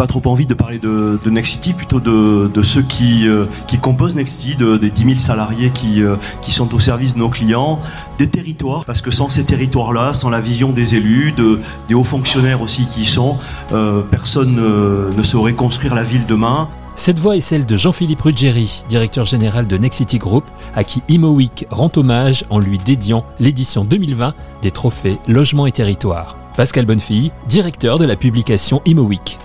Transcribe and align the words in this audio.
pas 0.00 0.06
trop 0.06 0.22
envie 0.30 0.46
de 0.46 0.54
parler 0.54 0.78
de, 0.78 1.20
de 1.22 1.30
Nexity, 1.30 1.74
plutôt 1.74 2.00
de, 2.00 2.62
ceux 2.62 2.80
qui, 2.80 3.28
euh, 3.28 3.44
composent 3.82 4.14
Nexity, 4.14 4.56
de, 4.56 4.78
des 4.78 4.88
10 4.88 5.04
000 5.04 5.18
salariés 5.18 5.68
qui, 5.74 6.02
euh, 6.02 6.16
qui 6.40 6.52
sont 6.52 6.74
au 6.74 6.80
service 6.80 7.12
de 7.12 7.18
nos 7.18 7.28
clients, 7.28 7.80
des 8.16 8.26
territoires, 8.26 8.86
parce 8.86 9.02
que 9.02 9.10
sans 9.10 9.28
ces 9.28 9.44
territoires-là, 9.44 10.14
sans 10.14 10.30
la 10.30 10.40
vision 10.40 10.70
des 10.72 10.94
élus, 10.94 11.32
de, 11.32 11.60
des 11.88 11.94
hauts 11.94 12.02
fonctionnaires 12.02 12.62
aussi 12.62 12.86
qui 12.86 13.02
y 13.02 13.04
sont, 13.04 13.36
euh, 13.72 14.00
personne 14.00 14.54
ne 15.14 15.22
saurait 15.22 15.52
construire 15.52 15.94
la 15.94 16.02
ville 16.02 16.24
demain. 16.26 16.70
Cette 16.94 17.18
voix 17.18 17.36
est 17.36 17.40
celle 17.40 17.66
de 17.66 17.76
Jean-Philippe 17.76 18.22
Ruggieri, 18.22 18.84
directeur 18.88 19.26
général 19.26 19.66
de 19.66 19.76
Nexity 19.76 20.16
Group, 20.16 20.44
à 20.74 20.82
qui 20.82 21.02
ImoWeek 21.10 21.66
rend 21.68 21.90
hommage 21.96 22.46
en 22.48 22.58
lui 22.58 22.78
dédiant 22.78 23.26
l'édition 23.38 23.84
2020 23.84 24.32
des 24.62 24.70
trophées 24.70 25.18
Logement 25.28 25.66
et 25.66 25.72
Territoire. 25.72 26.36
Pascal 26.56 26.86
Bonnefille, 26.86 27.32
directeur 27.48 27.98
de 27.98 28.06
la 28.06 28.16
publication 28.16 28.80
ImoWeek. 28.86 29.38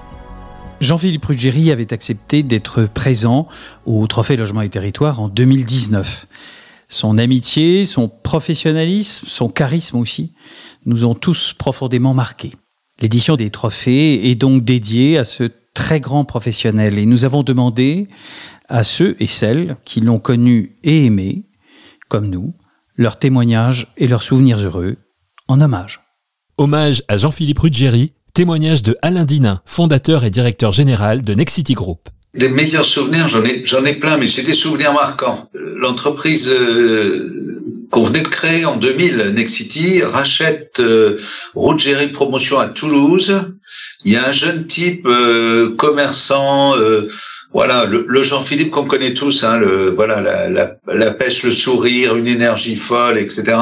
Jean-Philippe 0.82 1.26
Ruggieri 1.26 1.72
avait 1.72 1.94
accepté 1.94 2.44
d'être 2.44 2.86
présent 2.86 3.48
au 3.86 4.06
Trophée 4.08 4.36
Logement 4.36 4.62
et 4.62 4.70
Territoire 4.70 5.20
en 5.20 5.30
2019. 5.30 6.28
Son 6.90 7.18
amitié, 7.18 7.86
son 7.86 8.10
professionnalisme, 8.10 9.26
son 9.28 9.50
charisme 9.50 9.98
aussi, 9.98 10.34
nous 10.86 11.06
ont 11.06 11.16
tous 11.16 11.54
profondément 11.54 12.14
marqués. 12.14 12.52
L'édition 13.02 13.36
des 13.36 13.50
trophées 13.50 14.30
est 14.30 14.36
donc 14.36 14.64
dédiée 14.64 15.18
à 15.18 15.24
ce 15.26 15.50
très 15.74 16.00
grand 16.00 16.26
professionnel 16.26 17.00
et 17.00 17.06
nous 17.06 17.26
avons 17.26 17.44
demandé 17.44 18.08
à 18.70 18.84
ceux 18.84 19.16
et 19.20 19.28
celles 19.28 19.78
qui 19.86 20.02
l'ont 20.02 20.20
connu 20.20 20.78
et 20.84 21.06
aimé, 21.06 21.46
comme 22.10 22.30
nous, 22.30 22.54
leurs 22.96 23.18
témoignages 23.18 23.94
et 23.98 24.08
leurs 24.08 24.24
souvenirs 24.24 24.60
heureux, 24.60 24.98
en 25.48 25.62
hommage. 25.62 26.02
Hommage 26.58 27.04
à 27.08 27.18
Jean-Philippe 27.18 27.60
Ruggieri, 27.60 28.14
témoignage 28.36 28.84
de 28.84 28.98
Alain 29.02 29.24
Dinin, 29.24 29.62
fondateur 29.66 30.26
et 30.26 30.30
directeur 30.30 30.74
général 30.74 31.22
de 31.22 31.34
Nexity 31.34 31.74
Group. 31.74 32.10
Les 32.34 32.50
meilleurs 32.50 32.84
souvenirs, 32.86 33.30
j'en 33.30 33.42
ai, 33.46 33.66
j'en 33.66 33.86
ai 33.86 33.94
plein, 33.94 34.18
mais 34.18 34.28
c'est 34.28 34.44
des 34.44 34.54
souvenirs 34.54 34.92
marquants. 34.92 35.50
L'entreprise 35.54 36.50
euh, 36.50 37.88
qu'on 37.92 38.04
venait 38.04 38.24
de 38.24 38.28
créer 38.28 38.66
en 38.66 38.76
2000, 38.76 39.32
Nexity, 39.36 40.04
rachète 40.04 40.82
euh, 40.82 41.18
Ruggieri 41.56 42.08
Promotion 42.08 42.60
à 42.60 42.68
Toulouse. 42.68 43.34
Il 44.04 44.12
y 44.12 44.18
a 44.18 44.28
un 44.28 44.34
jeune 44.34 44.68
type 44.68 45.08
euh, 45.08 45.74
commerçant, 45.78 46.78
euh, 46.78 47.08
voilà, 47.54 47.86
le, 47.86 48.04
le 48.06 48.22
Jean-Philippe 48.22 48.72
qu'on 48.72 48.84
connaît 48.84 49.14
tous, 49.14 49.46
hein, 49.46 49.58
le, 49.60 49.92
voilà, 49.92 50.20
la, 50.20 50.50
la, 50.50 50.76
la, 50.94 51.12
pêche, 51.12 51.44
le 51.44 51.54
sourire, 51.54 52.18
une 52.18 52.28
énergie 52.28 52.76
folle, 52.76 53.18
etc 53.18 53.56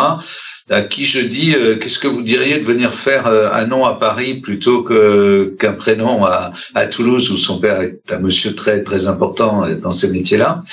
à 0.70 0.82
qui 0.82 1.04
je 1.04 1.20
dis 1.20 1.56
euh, 1.56 1.78
qu'est-ce 1.78 2.00
que 2.00 2.08
vous 2.08 2.22
diriez 2.22 2.58
de 2.58 2.64
venir 2.64 2.94
faire 2.94 3.28
euh, 3.28 3.52
un 3.52 3.66
nom 3.66 3.86
à 3.86 3.96
Paris 3.96 4.36
plutôt 4.36 4.84
que 4.84 5.56
qu'un 5.60 5.74
prénom 5.74 6.26
à, 6.26 6.54
à 6.74 6.86
Toulouse 6.88 7.30
où 7.32 7.38
son 7.38 7.60
père 7.60 7.82
est 7.82 8.00
un 8.12 8.20
monsieur 8.20 8.56
très 8.56 8.84
très 8.84 9.08
important 9.08 9.68
dans 9.78 9.92
ces 9.92 10.12
métiers-là. 10.12 10.64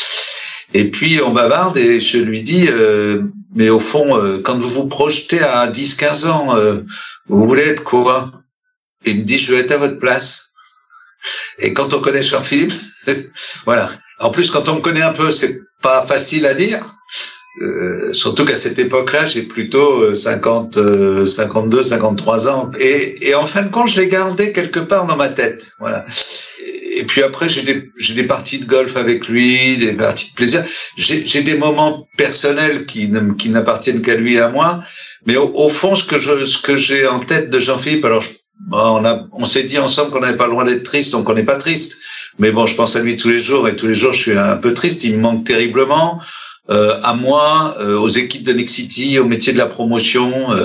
Et 0.75 0.91
puis 0.91 1.21
on 1.25 1.33
bavarde 1.33 1.77
et 1.77 2.01
je 2.01 2.19
lui 2.19 2.43
dis 2.43 2.69
euh, 2.69 3.23
mais 3.55 3.69
au 3.69 3.81
fond 3.81 4.21
quand 4.45 4.59
vous 4.59 4.71
vous 4.71 4.87
projetez 4.87 5.41
à 5.41 5.69
10-15 5.69 6.29
ans 6.29 6.57
vous 7.29 7.45
voulez 7.47 7.65
être 7.65 7.83
quoi? 7.83 8.33
Il 9.07 9.19
me 9.19 9.25
dit 9.25 9.39
je 9.39 9.53
veux 9.53 9.59
être 9.59 9.73
à 9.73 9.79
votre 9.79 9.99
place. 9.99 10.53
Et 11.59 11.75
quand 11.75 11.93
on 11.93 12.01
connaît 12.01 12.23
Jean-Philippe, 12.23 12.73
voilà. 13.65 13.91
En 14.21 14.31
plus 14.31 14.51
quand 14.51 14.69
on 14.69 14.77
me 14.77 14.81
connaît 14.81 15.03
un 15.03 15.13
peu, 15.13 15.33
c'est 15.33 15.59
pas 15.83 16.07
facile 16.07 16.47
à 16.47 16.55
dire. 16.55 16.81
Euh, 17.61 18.12
surtout 18.12 18.45
qu'à 18.45 18.56
cette 18.56 18.79
époque-là, 18.79 19.27
j'ai 19.27 19.43
plutôt 19.43 20.15
50, 20.15 21.27
52, 21.27 21.83
53 21.83 22.48
ans. 22.48 22.70
Et, 22.79 23.28
et, 23.28 23.34
en 23.34 23.47
fin 23.47 23.62
de 23.62 23.71
compte, 23.71 23.88
je 23.88 24.00
l'ai 24.00 24.09
gardé 24.09 24.53
quelque 24.53 24.78
part 24.78 25.06
dans 25.06 25.16
ma 25.16 25.28
tête. 25.28 25.66
Voilà. 25.81 26.06
Et 26.93 27.05
puis 27.05 27.22
après, 27.22 27.49
j'ai 27.49 27.62
des, 27.62 27.91
des 28.15 28.25
parties 28.25 28.61
de 28.61 28.66
golf 28.66 28.97
avec 28.97 29.28
lui, 29.28 29.77
des 29.78 29.94
parties 29.94 30.31
de 30.31 30.37
plaisir. 30.37 30.65
J'ai, 30.97 31.43
des 31.43 31.56
moments 31.56 32.06
personnels 32.16 32.87
qui, 32.87 33.09
ne, 33.09 33.33
qui 33.34 33.50
n'appartiennent 33.50 34.03
qu'à 34.03 34.15
lui 34.15 34.34
et 34.34 34.41
à 34.41 34.49
moi. 34.49 34.82
Mais 35.27 35.37
au, 35.37 35.53
au, 35.55 35.69
fond, 35.69 35.94
ce 35.94 36.05
que 36.05 36.77
j'ai 36.77 37.06
en 37.06 37.19
tête 37.21 37.50
de 37.50 37.61
Jean-Philippe, 37.61 38.05
alors 38.05 38.25
on 38.72 39.28
on 39.32 39.44
s'est 39.44 39.62
dit 39.65 39.78
ensemble 39.78 40.11
qu'on 40.11 40.21
n'avait 40.21 40.37
pas 40.37 40.47
le 40.47 40.53
droit 40.53 40.65
d'être 40.65 40.82
triste, 40.82 41.12
donc 41.12 41.28
on 41.28 41.34
n'est 41.34 41.44
pas 41.44 41.56
triste. 41.56 41.97
Mais 42.38 42.53
bon, 42.53 42.67
je 42.67 42.75
pense 42.75 42.97
à 42.97 43.00
lui 43.00 43.17
tous 43.17 43.28
les 43.28 43.41
jours 43.41 43.69
et 43.69 43.77
tous 43.77 43.87
les 43.87 43.94
jours, 43.94 44.12
je 44.12 44.21
suis 44.21 44.38
un 44.38 44.56
peu 44.56 44.72
triste. 44.75 45.05
Il 45.05 45.17
me 45.17 45.22
manque 45.22 45.47
terriblement. 45.47 46.21
Euh, 46.70 47.00
à 47.03 47.14
moi, 47.14 47.76
euh, 47.81 47.98
aux 47.98 48.08
équipes 48.08 48.44
de 48.44 48.53
Nexity, 48.53 49.19
au 49.19 49.25
métier 49.25 49.53
de 49.53 49.58
la 49.58 49.66
promotion. 49.66 50.53
Euh, 50.53 50.64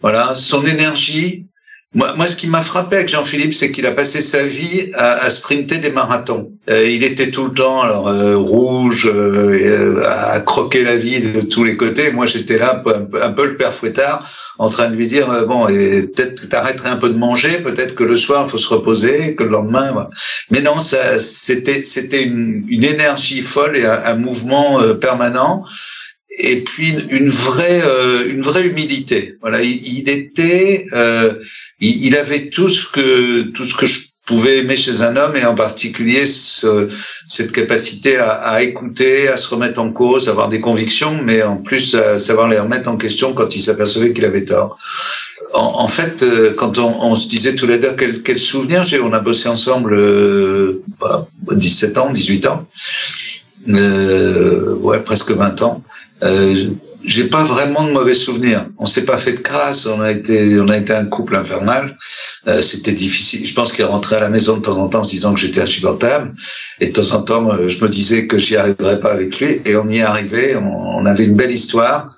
voilà, 0.00 0.34
son 0.34 0.66
énergie. 0.66 1.46
Moi, 1.94 2.14
moi, 2.16 2.26
ce 2.26 2.34
qui 2.34 2.48
m'a 2.48 2.60
frappé 2.60 2.96
avec 2.96 3.08
Jean-Philippe, 3.08 3.54
c'est 3.54 3.70
qu'il 3.70 3.86
a 3.86 3.92
passé 3.92 4.20
sa 4.20 4.44
vie 4.44 4.90
à, 4.94 5.12
à 5.24 5.30
sprinter 5.30 5.78
des 5.78 5.90
marathons. 5.90 6.50
il 6.68 7.04
était 7.04 7.30
tout 7.30 7.46
le 7.46 7.54
temps 7.54 7.82
alors 7.82 8.12
rouge, 8.36 9.10
à 10.04 10.40
croquer 10.40 10.82
la 10.82 10.96
vie 10.96 11.20
de 11.20 11.40
tous 11.42 11.62
les 11.62 11.76
côtés. 11.76 12.10
Moi, 12.10 12.26
j'étais 12.26 12.58
là 12.58 12.74
un 12.74 12.78
peu, 12.78 12.94
un 13.22 13.30
peu, 13.30 13.46
le 13.46 13.56
père 13.56 13.72
fouettard, 13.72 14.28
en 14.58 14.68
train 14.70 14.88
de 14.90 14.96
lui 14.96 15.06
dire 15.06 15.28
bon, 15.46 15.66
peut-être 15.66 16.42
que 16.42 16.46
t'arrêterais 16.46 16.90
un 16.90 16.96
peu 16.96 17.10
de 17.10 17.18
manger, 17.18 17.58
peut-être 17.58 17.94
que 17.94 18.04
le 18.04 18.16
soir 18.16 18.44
il 18.46 18.50
faut 18.50 18.58
se 18.58 18.68
reposer, 18.68 19.36
que 19.36 19.44
le 19.44 19.50
lendemain. 19.50 19.92
Voilà. 19.92 20.10
Mais 20.50 20.62
non, 20.62 20.78
c'était, 20.80 22.22
une, 22.24 22.64
une, 22.68 22.84
énergie 22.84 23.42
folle 23.42 23.76
et 23.76 23.86
un, 23.86 24.00
un 24.04 24.14
mouvement 24.16 24.80
permanent 25.00 25.64
et 26.38 26.62
puis 26.62 26.94
une 27.10 27.30
vraie 27.30 27.82
euh, 27.84 28.28
une 28.28 28.42
vraie 28.42 28.66
humilité. 28.66 29.36
Voilà, 29.40 29.62
il, 29.62 30.08
était, 30.08 30.86
euh, 30.92 31.34
il, 31.80 32.06
il, 32.06 32.16
avait 32.16 32.48
tout 32.48 32.68
ce 32.68 32.86
que 32.86 33.42
tout 33.42 33.64
ce 33.64 33.74
que 33.74 33.86
je 33.86 34.00
pouvais 34.26 34.58
aimer 34.58 34.76
chez 34.76 35.02
un 35.02 35.16
homme 35.16 35.36
et 35.36 35.44
en 35.44 35.54
particulier 35.54 36.26
ce, 36.26 36.88
cette 37.26 37.52
capacité 37.52 38.16
à, 38.16 38.30
à, 38.30 38.62
écouter, 38.62 39.28
à 39.28 39.36
se 39.36 39.48
remettre 39.48 39.80
en 39.80 39.92
cause, 39.92 40.28
avoir 40.28 40.48
des 40.48 40.60
convictions, 40.60 41.20
mais 41.22 41.42
en 41.42 41.56
plus 41.56 41.94
à 41.94 42.16
savoir 42.16 42.48
les 42.48 42.58
remettre 42.58 42.88
en 42.88 42.96
question 42.96 43.34
quand 43.34 43.54
il 43.54 43.60
s'apercevait 43.60 44.12
qu'il 44.12 44.24
avait 44.24 44.44
tort. 44.44 44.78
En, 45.52 45.84
en, 45.84 45.88
fait, 45.88 46.22
euh, 46.22 46.54
quand 46.54 46.78
on, 46.78 47.02
on, 47.02 47.16
se 47.16 47.28
disait 47.28 47.54
tous 47.54 47.66
les 47.66 47.78
deux 47.78 47.92
quel, 47.98 48.22
quel 48.22 48.38
souvenir 48.38 48.82
j'ai, 48.82 49.00
on 49.00 49.12
a 49.12 49.20
bossé 49.20 49.48
ensemble 49.48 49.94
euh, 49.94 50.82
bah, 50.98 51.28
17 51.52 51.98
ans, 51.98 52.10
18 52.10 52.46
ans, 52.46 52.66
euh, 53.68 54.74
ouais 54.76 55.00
presque 55.00 55.30
20 55.30 55.62
ans. 55.62 55.82
Euh, 56.24 56.70
j'ai 57.04 57.24
pas 57.24 57.44
vraiment 57.44 57.84
de 57.84 57.92
mauvais 57.92 58.14
souvenirs. 58.14 58.66
On 58.78 58.86
s'est 58.86 59.04
pas 59.04 59.18
fait 59.18 59.34
de 59.34 59.40
crasse. 59.40 59.86
On 59.86 60.00
a 60.00 60.10
été, 60.10 60.58
on 60.58 60.68
a 60.68 60.76
été 60.78 60.94
un 60.94 61.04
couple 61.04 61.36
infernal. 61.36 61.98
Euh, 62.48 62.62
C'était 62.62 62.92
difficile. 62.92 63.44
Je 63.46 63.54
pense 63.54 63.72
qu'il 63.72 63.84
rentrait 63.84 64.16
à 64.16 64.20
la 64.20 64.30
maison 64.30 64.56
de 64.56 64.62
temps 64.62 64.78
en 64.78 64.88
temps 64.88 65.00
en 65.00 65.04
se 65.04 65.10
disant 65.10 65.34
que 65.34 65.40
j'étais 65.40 65.60
insupportable. 65.60 66.34
Et 66.80 66.88
de 66.88 66.92
temps 66.92 67.14
en 67.14 67.22
temps, 67.22 67.52
euh, 67.52 67.68
je 67.68 67.82
me 67.84 67.90
disais 67.90 68.26
que 68.26 68.38
j'y 68.38 68.56
arriverais 68.56 69.00
pas 69.00 69.12
avec 69.12 69.38
lui. 69.38 69.60
Et 69.66 69.76
on 69.76 69.88
y 69.88 69.98
est 69.98 70.02
arrivé. 70.02 70.56
On, 70.56 70.98
on 70.98 71.06
avait 71.06 71.24
une 71.24 71.36
belle 71.36 71.52
histoire. 71.52 72.13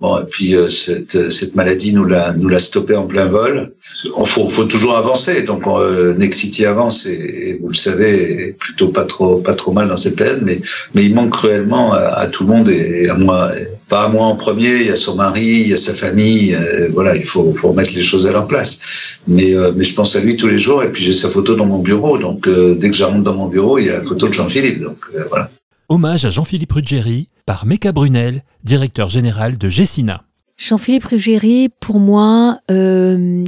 Bon, 0.00 0.18
et 0.18 0.24
puis 0.24 0.54
euh, 0.54 0.70
cette, 0.70 1.30
cette 1.30 1.54
maladie 1.54 1.92
nous 1.92 2.04
l'a 2.04 2.32
nous 2.32 2.48
l'a 2.48 2.58
stoppé 2.58 2.96
en 2.96 3.06
plein 3.06 3.26
vol. 3.26 3.72
On 4.16 4.24
faut, 4.24 4.48
faut 4.48 4.64
toujours 4.64 4.96
avancer. 4.96 5.42
Donc 5.42 5.66
euh, 5.66 6.14
Nexity 6.14 6.64
avance 6.64 7.04
et, 7.04 7.12
et, 7.12 7.58
vous 7.60 7.68
le 7.68 7.74
savez 7.74 8.56
plutôt 8.58 8.88
pas 8.88 9.04
trop 9.04 9.36
pas 9.36 9.54
trop 9.54 9.72
mal 9.72 9.88
dans 9.88 9.98
cette 9.98 10.16
période, 10.16 10.40
mais 10.42 10.62
mais 10.94 11.04
il 11.04 11.14
manque 11.14 11.32
cruellement 11.32 11.92
à, 11.92 12.26
tout 12.28 12.44
le 12.44 12.50
monde 12.50 12.68
et, 12.70 13.08
à 13.10 13.14
moi. 13.14 13.52
Pas 13.90 14.04
à 14.04 14.08
moi 14.08 14.24
en 14.26 14.36
premier. 14.36 14.76
Il 14.76 14.86
y 14.86 14.90
a 14.90 14.96
son 14.96 15.16
mari, 15.16 15.62
il 15.62 15.68
y 15.68 15.74
a 15.74 15.76
sa 15.76 15.92
famille. 15.92 16.54
Euh, 16.54 16.88
voilà, 16.94 17.16
il 17.16 17.24
faut 17.24 17.52
faut 17.54 17.70
remettre 17.70 17.92
les 17.92 18.02
choses 18.02 18.26
à 18.26 18.32
leur 18.32 18.46
place. 18.46 18.80
Mais 19.26 19.52
euh, 19.54 19.72
mais 19.76 19.84
je 19.84 19.94
pense 19.94 20.14
à 20.16 20.20
lui 20.20 20.36
tous 20.36 20.46
les 20.46 20.58
jours 20.58 20.82
et 20.84 20.90
puis 20.90 21.02
j'ai 21.02 21.12
sa 21.12 21.28
photo 21.28 21.56
dans 21.56 21.66
mon 21.66 21.80
bureau. 21.80 22.16
Donc 22.16 22.46
euh, 22.46 22.76
dès 22.76 22.88
que 22.88 22.96
j'arrive 22.96 23.22
dans 23.22 23.34
mon 23.34 23.48
bureau, 23.48 23.78
il 23.78 23.86
y 23.86 23.90
a 23.90 23.94
la 23.94 24.02
photo 24.02 24.28
de 24.28 24.32
Jean-Philippe. 24.32 24.80
Donc 24.80 24.98
voilà. 25.28 25.50
Hommage 25.90 26.24
à 26.24 26.30
Jean-Philippe 26.30 26.70
Ruggieri 26.70 27.30
par 27.46 27.66
Meka 27.66 27.90
Brunel, 27.90 28.44
directeur 28.62 29.10
général 29.10 29.58
de 29.58 29.68
Gessina. 29.68 30.22
Jean-Philippe 30.56 31.06
Ruggieri, 31.06 31.68
pour 31.80 31.98
moi, 31.98 32.60
euh, 32.70 33.44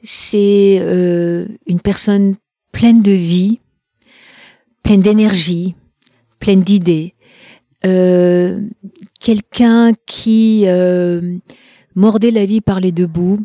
c'est 0.00 0.78
euh, 0.80 1.48
une 1.66 1.80
personne 1.80 2.36
pleine 2.70 3.02
de 3.02 3.10
vie, 3.10 3.58
pleine 4.84 5.00
d'énergie, 5.00 5.74
pleine 6.38 6.62
d'idées. 6.62 7.14
Euh, 7.84 8.60
Quelqu'un 9.18 9.90
qui 10.06 10.66
mordait 11.96 12.30
la 12.30 12.46
vie 12.46 12.60
par 12.60 12.78
les 12.78 12.92
deux 12.92 13.08
bouts, 13.08 13.40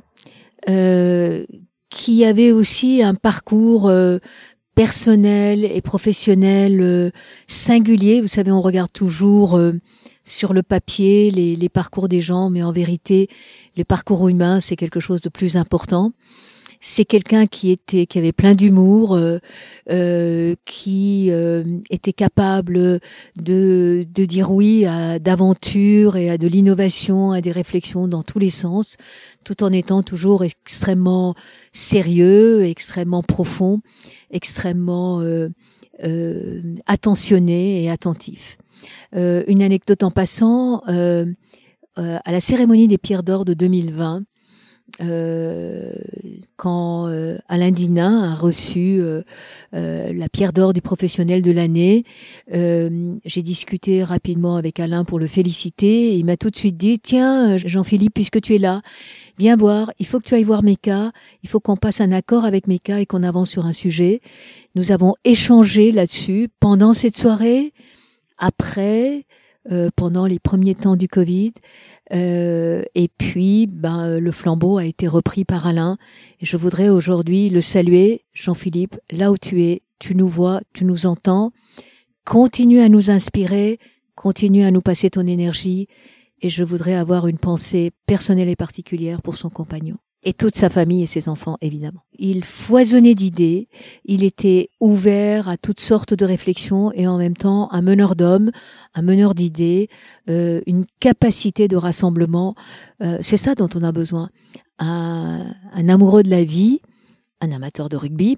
qui 1.89 2.25
avait 2.25 2.51
aussi 2.51 3.01
un 3.01 3.15
parcours 3.15 3.91
personnel 4.75 5.63
et 5.63 5.81
professionnel 5.81 6.81
euh, 6.81 7.09
singulier. 7.47 8.21
Vous 8.21 8.27
savez, 8.27 8.51
on 8.51 8.61
regarde 8.61 8.91
toujours 8.91 9.55
euh, 9.55 9.71
sur 10.25 10.53
le 10.53 10.63
papier 10.63 11.31
les, 11.31 11.55
les, 11.55 11.69
parcours 11.69 12.09
des 12.09 12.21
gens, 12.21 12.49
mais 12.49 12.61
en 12.61 12.73
vérité, 12.73 13.29
le 13.77 13.85
parcours 13.85 14.27
humain, 14.27 14.59
c'est 14.59 14.75
quelque 14.75 14.99
chose 14.99 15.21
de 15.21 15.29
plus 15.29 15.55
important. 15.55 16.11
c'est 16.81 17.05
quelqu'un 17.05 17.47
qui 17.47 17.71
était, 17.71 18.05
qui 18.05 18.19
avait 18.19 18.33
plein 18.33 18.53
d'humour, 18.53 19.15
euh, 19.15 19.39
euh, 19.89 20.55
qui 20.65 21.31
était 21.89 22.13
capable 22.13 22.99
de, 23.41 24.03
de 24.13 24.25
dire 24.25 24.51
oui 24.51 24.85
à 24.85 25.17
d'aventure 25.19 26.15
et 26.15 26.29
à 26.29 26.37
de 26.37 26.47
l'innovation, 26.47 27.31
à 27.31 27.41
des 27.41 27.51
réflexions 27.51 28.07
dans 28.07 28.23
tous 28.23 28.39
les 28.39 28.51
sens, 28.51 28.97
tout 29.43 29.63
en 29.63 29.71
étant 29.71 30.03
toujours 30.03 30.43
extrêmement 30.43 31.33
sérieux, 31.71 32.65
extrêmement 32.65 33.23
profond, 33.23 33.79
extrêmement 34.35 35.23
attentionné 36.85 37.83
et 37.83 37.89
attentif. 37.89 38.57
une 39.13 39.61
anecdote 39.61 40.03
en 40.03 40.11
passant, 40.11 40.81
à 40.85 42.31
la 42.31 42.39
cérémonie 42.39 42.87
des 42.87 42.97
pierres 42.97 43.23
d'or 43.23 43.45
de 43.45 43.53
2020, 43.53 44.23
euh, 45.01 45.91
quand 46.55 47.07
euh, 47.07 47.37
Alain 47.49 47.71
Dinin 47.71 48.31
a 48.31 48.35
reçu 48.35 48.99
euh, 48.99 49.23
la 49.73 50.29
pierre 50.29 50.53
d'or 50.53 50.71
du 50.71 50.81
professionnel 50.81 51.41
de 51.41 51.51
l'année. 51.51 52.03
J'ai 52.47 53.41
discuté 53.41 54.03
rapidement 54.03 54.55
avec 54.55 54.79
Alain 54.79 55.03
pour 55.03 55.19
le 55.19 55.27
féliciter. 55.27 56.13
Et 56.13 56.15
il 56.15 56.25
m'a 56.25 56.37
tout 56.37 56.49
de 56.49 56.55
suite 56.55 56.77
dit, 56.77 56.99
tiens, 56.99 57.57
Jean-Philippe, 57.57 58.13
puisque 58.13 58.39
tu 58.39 58.55
es 58.55 58.57
là, 58.57 58.81
viens 59.37 59.55
voir, 59.55 59.91
il 59.99 60.05
faut 60.05 60.19
que 60.19 60.25
tu 60.25 60.33
ailles 60.33 60.43
voir 60.43 60.63
Meka, 60.63 61.11
il 61.43 61.49
faut 61.49 61.59
qu'on 61.59 61.77
passe 61.77 62.01
un 62.01 62.11
accord 62.11 62.45
avec 62.45 62.67
Meka 62.67 62.99
et 63.01 63.05
qu'on 63.05 63.23
avance 63.23 63.51
sur 63.51 63.65
un 63.65 63.73
sujet. 63.73 64.21
Nous 64.75 64.91
avons 64.91 65.15
échangé 65.23 65.91
là-dessus 65.91 66.49
pendant 66.59 66.93
cette 66.93 67.17
soirée, 67.17 67.73
après, 68.37 69.25
pendant 69.95 70.27
les 70.27 70.39
premiers 70.39 70.75
temps 70.75 70.95
du 70.95 71.07
Covid. 71.07 71.53
Euh, 72.13 72.83
et 72.93 73.07
puis, 73.07 73.67
ben, 73.67 74.19
le 74.19 74.31
flambeau 74.31 74.77
a 74.77 74.85
été 74.85 75.07
repris 75.07 75.45
par 75.45 75.65
Alain. 75.67 75.97
Et 76.39 76.45
je 76.45 76.57
voudrais 76.57 76.89
aujourd'hui 76.89 77.49
le 77.49 77.61
saluer, 77.61 78.23
Jean-Philippe, 78.33 78.97
là 79.11 79.31
où 79.31 79.37
tu 79.37 79.63
es, 79.63 79.81
tu 79.99 80.15
nous 80.15 80.27
vois, 80.27 80.61
tu 80.73 80.85
nous 80.85 81.05
entends. 81.05 81.51
Continue 82.25 82.79
à 82.79 82.89
nous 82.89 83.09
inspirer, 83.09 83.79
continue 84.15 84.63
à 84.63 84.71
nous 84.71 84.81
passer 84.81 85.09
ton 85.09 85.25
énergie. 85.25 85.87
Et 86.45 86.49
je 86.49 86.63
voudrais 86.63 86.93
avoir 86.93 87.25
une 87.25 87.39
pensée 87.39 87.89
personnelle 88.05 88.49
et 88.49 88.55
particulière 88.55 89.23
pour 89.23 89.35
son 89.35 89.49
compagnon 89.49 89.97
et 90.21 90.31
toute 90.31 90.55
sa 90.55 90.69
famille 90.69 91.01
et 91.01 91.07
ses 91.07 91.27
enfants, 91.27 91.57
évidemment. 91.59 92.01
Il 92.19 92.45
foisonnait 92.45 93.15
d'idées, 93.15 93.67
il 94.05 94.23
était 94.23 94.69
ouvert 94.79 95.49
à 95.49 95.57
toutes 95.57 95.79
sortes 95.79 96.13
de 96.13 96.23
réflexions 96.23 96.91
et 96.91 97.07
en 97.07 97.17
même 97.17 97.35
temps 97.35 97.67
un 97.71 97.81
meneur 97.81 98.15
d'hommes, 98.15 98.51
un 98.93 99.01
meneur 99.01 99.33
d'idées, 99.33 99.89
euh, 100.29 100.61
une 100.67 100.85
capacité 100.99 101.67
de 101.67 101.77
rassemblement. 101.77 102.53
Euh, 103.01 103.17
c'est 103.21 103.37
ça 103.37 103.55
dont 103.55 103.69
on 103.73 103.81
a 103.81 103.91
besoin. 103.91 104.29
Un, 104.77 105.51
amoureux 105.89 106.21
de 106.21 106.29
la 106.29 106.43
vie, 106.43 106.79
un 107.41 107.51
amateur 107.51 107.89
de 107.89 107.97
rugby, 107.97 108.37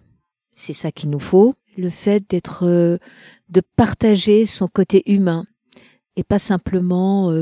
c'est 0.56 0.71
ça 0.71 0.94
qu'il 0.94 1.10
nous 1.10 1.19
faut. 1.19 1.56
Le 1.77 1.89
fait 1.89 2.24
d'être, 2.30 2.63
euh, 2.63 3.00
de 3.50 3.62
partager 3.75 4.45
son 4.45 4.69
côté 4.69 5.03
humain 5.12 5.45
et 6.15 6.24
pas 6.24 6.39
simplement 6.39 7.33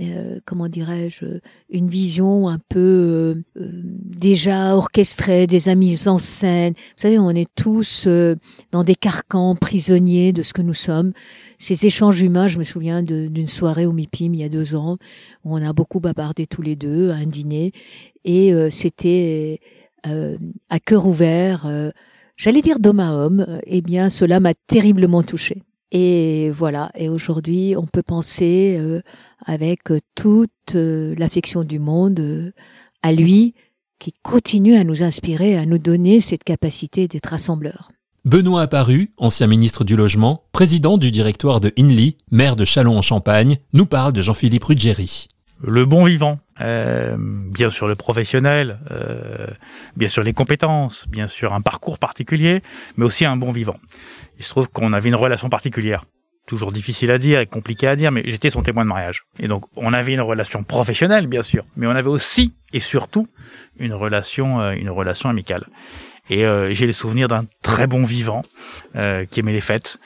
euh, 0.00 0.22
euh, 0.22 0.40
comment 0.44 0.68
dirais-je, 0.68 1.24
une 1.70 1.88
vision 1.88 2.48
un 2.48 2.58
peu 2.68 2.78
euh, 2.78 3.34
euh, 3.60 3.70
déjà 3.84 4.76
orchestrée, 4.76 5.46
des 5.46 5.68
amis 5.68 6.00
en 6.06 6.18
scène. 6.18 6.72
Vous 6.74 6.96
savez, 6.96 7.18
on 7.18 7.30
est 7.30 7.48
tous 7.54 8.06
dans 8.70 8.84
des 8.84 8.94
carcans 8.94 9.54
prisonniers 9.56 10.32
de 10.32 10.42
ce 10.42 10.52
que 10.52 10.62
nous 10.62 10.74
sommes. 10.74 11.12
Ces 11.58 11.86
échanges 11.86 12.20
humains, 12.22 12.48
je 12.48 12.58
me 12.58 12.64
souviens 12.64 13.02
d'une 13.02 13.46
soirée 13.46 13.86
au 13.86 13.92
MIPIM 13.92 14.34
il 14.34 14.40
y 14.40 14.44
a 14.44 14.48
deux 14.48 14.74
ans, 14.74 14.96
où 15.44 15.54
on 15.56 15.62
a 15.62 15.72
beaucoup 15.72 16.00
bavardé 16.00 16.46
tous 16.46 16.62
les 16.62 16.76
deux 16.76 17.10
à 17.10 17.14
un 17.14 17.26
dîner, 17.26 17.72
et 18.24 18.52
c'était 18.70 19.60
à 20.04 20.80
cœur 20.80 21.06
ouvert, 21.06 21.70
j'allais 22.36 22.62
dire 22.62 22.80
d'homme 22.80 23.00
à 23.00 23.14
homme, 23.14 23.46
eh 23.66 23.80
bien 23.80 24.10
cela 24.10 24.40
m'a 24.40 24.54
terriblement 24.54 25.22
touché. 25.22 25.62
Et 25.94 26.48
voilà, 26.50 26.90
et 26.96 27.10
aujourd'hui, 27.10 27.74
on 27.76 27.84
peut 27.84 28.02
penser 28.02 28.78
euh, 28.80 29.02
avec 29.44 29.80
toute 30.14 30.50
euh, 30.74 31.14
l'affection 31.18 31.64
du 31.64 31.78
monde 31.78 32.18
euh, 32.18 32.52
à 33.02 33.12
lui 33.12 33.54
qui 33.98 34.14
continue 34.22 34.74
à 34.74 34.84
nous 34.84 35.02
inspirer, 35.02 35.58
à 35.58 35.66
nous 35.66 35.76
donner 35.76 36.20
cette 36.20 36.44
capacité 36.44 37.08
d'être 37.08 37.26
rassembleur. 37.26 37.90
Benoît 38.24 38.62
Apparu, 38.62 39.12
ancien 39.18 39.46
ministre 39.46 39.84
du 39.84 39.94
Logement, 39.94 40.44
président 40.52 40.96
du 40.96 41.10
directoire 41.10 41.60
de 41.60 41.72
Inly, 41.76 42.16
maire 42.30 42.56
de 42.56 42.64
Châlons-en-Champagne, 42.64 43.58
nous 43.74 43.86
parle 43.86 44.14
de 44.14 44.22
Jean-Philippe 44.22 44.64
Ruggieri. 44.64 45.28
Le 45.62 45.84
bon 45.84 46.06
vivant, 46.06 46.38
bien 46.58 47.70
sûr 47.70 47.88
le 47.88 47.94
professionnel, 47.94 48.78
bien 49.96 50.08
sûr 50.08 50.22
les 50.22 50.32
compétences, 50.32 51.06
bien 51.08 51.26
sûr 51.26 51.52
un 51.52 51.60
parcours 51.60 51.98
particulier, 51.98 52.62
mais 52.96 53.04
aussi 53.04 53.24
un 53.24 53.36
bon 53.36 53.52
vivant 53.52 53.78
il 54.42 54.44
se 54.44 54.50
trouve 54.50 54.68
qu'on 54.68 54.92
avait 54.92 55.08
une 55.08 55.14
relation 55.14 55.48
particulière. 55.48 56.04
Toujours 56.46 56.72
difficile 56.72 57.12
à 57.12 57.18
dire 57.18 57.38
et 57.38 57.46
compliqué 57.46 57.86
à 57.86 57.94
dire, 57.94 58.10
mais 58.10 58.22
j'étais 58.24 58.50
son 58.50 58.62
témoin 58.62 58.82
de 58.82 58.88
mariage. 58.88 59.22
Et 59.38 59.46
donc, 59.46 59.66
on 59.76 59.92
avait 59.92 60.12
une 60.12 60.20
relation 60.20 60.64
professionnelle, 60.64 61.28
bien 61.28 61.44
sûr, 61.44 61.64
mais 61.76 61.86
on 61.86 61.90
avait 61.90 62.08
aussi 62.08 62.52
et 62.72 62.80
surtout 62.80 63.28
une 63.78 63.94
relation, 63.94 64.60
euh, 64.60 64.72
une 64.72 64.90
relation 64.90 65.28
amicale. 65.28 65.66
Et 66.28 66.44
euh, 66.44 66.74
j'ai 66.74 66.88
les 66.88 66.92
souvenirs 66.92 67.28
d'un 67.28 67.44
très 67.62 67.86
bon 67.86 68.02
vivant 68.02 68.42
euh, 68.96 69.24
qui 69.26 69.38
aimait 69.38 69.52
les 69.52 69.60
fêtes, 69.60 69.98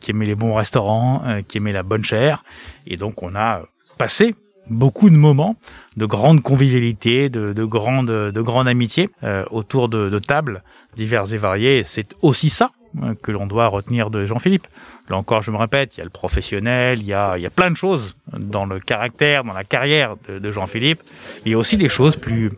qui 0.00 0.10
aimait 0.10 0.26
les 0.26 0.34
bons 0.34 0.54
restaurants, 0.54 1.22
qui 1.46 1.58
aimait 1.58 1.72
la 1.72 1.84
bonne 1.84 2.04
chair. 2.04 2.42
Et 2.88 2.96
donc, 2.96 3.22
on 3.22 3.36
a 3.36 3.62
passé 3.96 4.34
beaucoup 4.70 5.10
de 5.10 5.16
moments 5.16 5.56
de 5.96 6.06
grande 6.06 6.42
convivialité, 6.42 7.28
de, 7.28 7.52
de 7.52 7.64
grande, 7.64 8.06
de 8.08 8.40
grande 8.40 8.68
amitié 8.68 9.10
autour 9.50 9.88
de, 9.88 10.08
de 10.08 10.18
tables 10.18 10.62
diverses 10.96 11.32
et 11.32 11.38
variées. 11.38 11.82
C'est 11.84 12.14
aussi 12.22 12.50
ça 12.50 12.70
Hein, 13.02 13.14
que 13.20 13.32
l'on 13.32 13.46
doit 13.46 13.66
retenir 13.66 14.10
de 14.10 14.24
Jean-Philippe. 14.24 14.68
Là 15.08 15.16
encore, 15.16 15.42
je 15.42 15.50
me 15.50 15.56
répète, 15.56 15.96
il 15.96 15.98
y 15.98 16.00
a 16.00 16.04
le 16.04 16.10
professionnel, 16.10 17.00
il 17.00 17.06
y 17.06 17.12
a, 17.12 17.36
il 17.36 17.42
y 17.42 17.46
a 17.46 17.50
plein 17.50 17.70
de 17.70 17.76
choses 17.76 18.16
dans 18.32 18.66
le 18.66 18.78
caractère, 18.78 19.42
dans 19.42 19.52
la 19.52 19.64
carrière 19.64 20.16
de, 20.28 20.52
Jean-Philippe. 20.52 21.02
Il 21.44 21.50
y 21.50 21.54
a 21.54 21.58
aussi 21.58 21.76
des 21.76 21.88
choses 21.88 22.16
plus, 22.16 22.52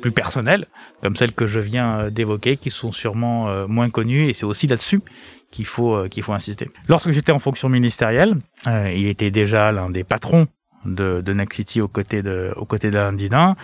plus 0.00 0.10
personnelles, 0.10 0.66
comme 1.02 1.14
celles 1.14 1.32
que 1.32 1.46
je 1.46 1.58
viens 1.58 2.00
euh, 2.00 2.10
d'évoquer, 2.10 2.56
qui 2.56 2.70
sont 2.70 2.90
sûrement 2.90 3.48
euh, 3.48 3.66
moins 3.66 3.90
connues, 3.90 4.28
et 4.28 4.32
c'est 4.32 4.46
aussi 4.46 4.66
là-dessus 4.66 5.02
qu'il 5.50 5.66
faut, 5.66 5.94
euh, 5.94 6.08
qu'il 6.08 6.22
faut 6.22 6.32
insister. 6.32 6.70
Lorsque 6.88 7.10
j'étais 7.10 7.32
en 7.32 7.38
fonction 7.38 7.68
ministérielle, 7.68 8.34
il 8.66 9.06
était 9.06 9.30
déjà 9.30 9.72
l'un 9.72 9.90
des 9.90 10.04
patrons 10.04 10.46
de, 10.84 11.20
de 11.20 11.32
Next 11.32 11.56
City 11.56 11.80
aux 11.80 11.88
côtés 11.88 12.22
de, 12.22 12.52
aux 12.56 12.64
côtés 12.64 12.90
d'Alain 12.90 13.12
Dinin. 13.12 13.56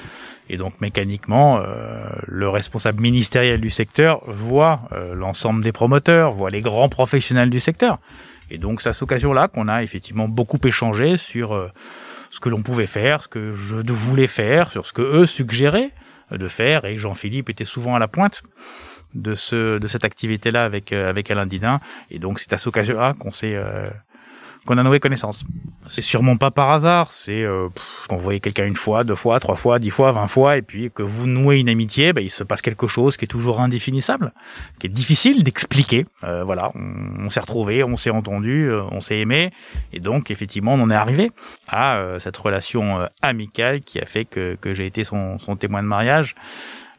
Et 0.49 0.57
donc 0.57 0.81
mécaniquement, 0.81 1.59
euh, 1.59 2.05
le 2.27 2.49
responsable 2.49 3.01
ministériel 3.01 3.61
du 3.61 3.71
secteur 3.71 4.23
voit 4.27 4.83
euh, 4.93 5.15
l'ensemble 5.15 5.63
des 5.63 5.73
promoteurs, 5.73 6.33
voit 6.33 6.51
les 6.51 6.61
grands 6.61 6.89
professionnels 6.89 7.51
du 7.51 7.61
secteur. 7.61 7.99
Et 8.51 8.59
donc 8.59 8.81
c'est 8.81 8.89
à 8.89 8.93
cette 8.93 9.03
occasion-là 9.03 9.49
qu'on 9.49 9.69
a 9.69 9.83
effectivement 9.83 10.29
beaucoup 10.29 10.59
échangé 10.65 11.17
sur 11.17 11.55
euh, 11.55 11.71
ce 12.31 12.41
que 12.41 12.49
l'on 12.49 12.63
pouvait 12.63 12.87
faire, 12.87 13.23
ce 13.23 13.29
que 13.29 13.53
je 13.53 13.77
voulais 13.93 14.27
faire, 14.27 14.71
sur 14.71 14.87
ce 14.87 14.93
que 14.93 15.03
eux 15.03 15.27
suggéraient 15.27 15.91
de 16.31 16.49
faire. 16.49 16.85
Et 16.85 16.97
Jean-Philippe 16.97 17.51
était 17.51 17.65
souvent 17.65 17.95
à 17.95 17.99
la 17.99 18.09
pointe 18.09 18.43
de 19.15 19.35
ce 19.35 19.79
de 19.79 19.87
cette 19.87 20.05
activité-là 20.05 20.65
avec 20.65 20.93
avec 20.93 21.31
Alain 21.31 21.47
Dinin. 21.47 21.81
Et 22.11 22.19
donc 22.19 22.39
c'est 22.39 22.53
à 22.53 22.59
cette 22.59 22.67
occasion-là 22.67 23.15
qu'on 23.19 23.33
s'est 23.33 23.57
qu'on 24.67 24.79
a 24.79 24.83
noué 24.83 25.01
connaissance. 25.01 25.45
C'est 25.87 26.03
sûrement 26.03 26.37
pas 26.37 26.51
par 26.51 26.71
hasard, 26.71 27.13
c'est 27.13 27.43
euh, 27.43 27.69
qu'on 28.09 28.17
voyait 28.17 28.41
quelqu'un 28.41 28.67
une 28.67 28.77
fois, 28.77 29.05
deux 29.05 29.15
fois, 29.15 29.41
trois 29.41 29.55
fois, 29.55 29.79
dix 29.79 29.91
fois, 29.91 30.13
vingt 30.13 30.27
fois, 30.27 30.57
et 30.57 30.63
puis 30.63 30.91
que 30.91 31.03
vous 31.03 31.27
nouez 31.27 31.59
une 31.59 31.69
amitié, 31.69 32.13
ben, 32.13 32.23
il 32.23 32.31
se 32.31 32.45
passe 32.45 32.61
quelque 32.61 32.87
chose 32.87 33.17
qui 33.17 33.25
est 33.25 33.29
toujours 33.29 33.61
indéfinissable, 33.61 34.33
qui 34.79 34.87
est 34.87 34.91
difficile 34.91 35.43
d'expliquer. 35.45 36.07
Euh, 36.25 36.45
voilà, 36.45 36.73
on, 36.75 37.31
s'est 37.31 37.41
retrouvé, 37.41 37.83
on 37.85 37.97
s'est 37.97 38.11
entendu, 38.11 38.69
euh, 38.69 38.83
on 38.91 39.01
s'est 39.01 39.19
aimé, 39.19 39.53
et 39.93 40.01
donc 40.01 40.31
effectivement 40.31 40.75
on 40.75 40.81
en 40.83 40.91
est 40.91 40.95
arrivé 40.95 41.31
à 41.69 41.97
euh, 41.97 42.19
cette 42.19 42.37
relation 42.37 43.09
amicale 43.23 43.81
qui 43.81 44.01
a 44.01 44.07
fait 44.07 44.25
que, 44.25 44.57
que 44.61 44.75
j'ai 44.75 44.87
été 44.87 45.05
son, 45.05 45.39
son 45.39 45.57
témoin 45.57 45.83
de 45.83 45.89
mariage 45.89 46.35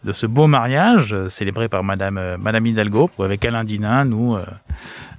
de 0.03 0.11
ce 0.11 0.25
beau 0.25 0.47
mariage 0.47 1.15
célébré 1.27 1.67
par 1.67 1.83
Madame 1.83 2.37
Madame 2.39 2.65
Hidalgo 2.65 3.09
avec 3.19 3.43
Alain 3.45 3.63
Dinin. 3.63 4.05
Nous, 4.05 4.37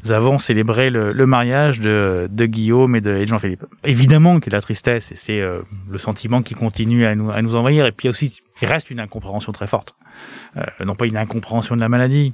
nous 0.05 0.13
avons 0.13 0.39
célébré 0.39 0.91
le, 0.91 1.13
le 1.13 1.27
mariage 1.27 1.81
de, 1.81 2.29
de, 2.31 2.47
Guillaume 2.47 2.97
et 2.97 3.01
de, 3.01 3.27
Jean-Philippe. 3.27 3.65
Évidemment 3.85 4.41
qu'il 4.41 4.53
y 4.53 4.55
a 4.55 4.59
la 4.59 4.63
tristesse 4.63 5.13
et 5.13 5.17
c'est 5.17 5.41
euh, 5.41 5.61
le 5.91 5.99
sentiment 5.99 6.43
qui 6.43 6.55
continue 6.55 7.05
à 7.05 7.15
nous, 7.15 7.31
à 7.31 7.43
nous 7.43 7.55
envahir. 7.57 7.85
Et 7.87 7.93
puis 7.93 8.09
aussi, 8.09 8.41
il 8.63 8.69
reste 8.69 8.91
une 8.91 9.01
incompréhension 9.01 9.53
très 9.53 9.67
forte. 9.67 9.95
Euh, 10.57 10.85
non 10.85 10.95
pas 10.95 11.07
une 11.07 11.17
incompréhension 11.17 11.77
de 11.77 11.81
la 11.81 11.89
maladie, 11.89 12.33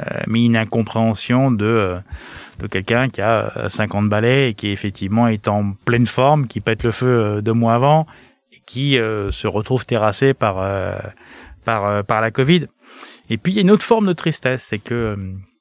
euh, 0.00 0.20
mais 0.26 0.44
une 0.44 0.56
incompréhension 0.56 1.50
de, 1.50 1.64
euh, 1.64 1.98
de 2.60 2.66
quelqu'un 2.66 3.08
qui 3.08 3.22
a 3.22 3.68
50 3.68 4.08
balais 4.08 4.50
et 4.50 4.54
qui 4.54 4.68
effectivement 4.68 5.28
est 5.28 5.48
en 5.48 5.72
pleine 5.84 6.06
forme, 6.06 6.46
qui 6.46 6.60
pète 6.60 6.82
le 6.82 6.90
feu 6.90 7.40
deux 7.42 7.52
mois 7.52 7.74
avant 7.74 8.06
et 8.52 8.60
qui 8.66 8.94
se 8.94 9.46
retrouve 9.46 9.86
terrassé 9.86 10.34
par, 10.34 10.56
par, 11.66 12.02
par 12.04 12.22
la 12.22 12.30
Covid. 12.30 12.66
Et 13.28 13.36
puis 13.36 13.52
il 13.52 13.56
y 13.56 13.58
a 13.58 13.62
une 13.62 13.70
autre 13.70 13.84
forme 13.84 14.06
de 14.06 14.14
tristesse, 14.14 14.64
c'est 14.66 14.78
que 14.78 15.16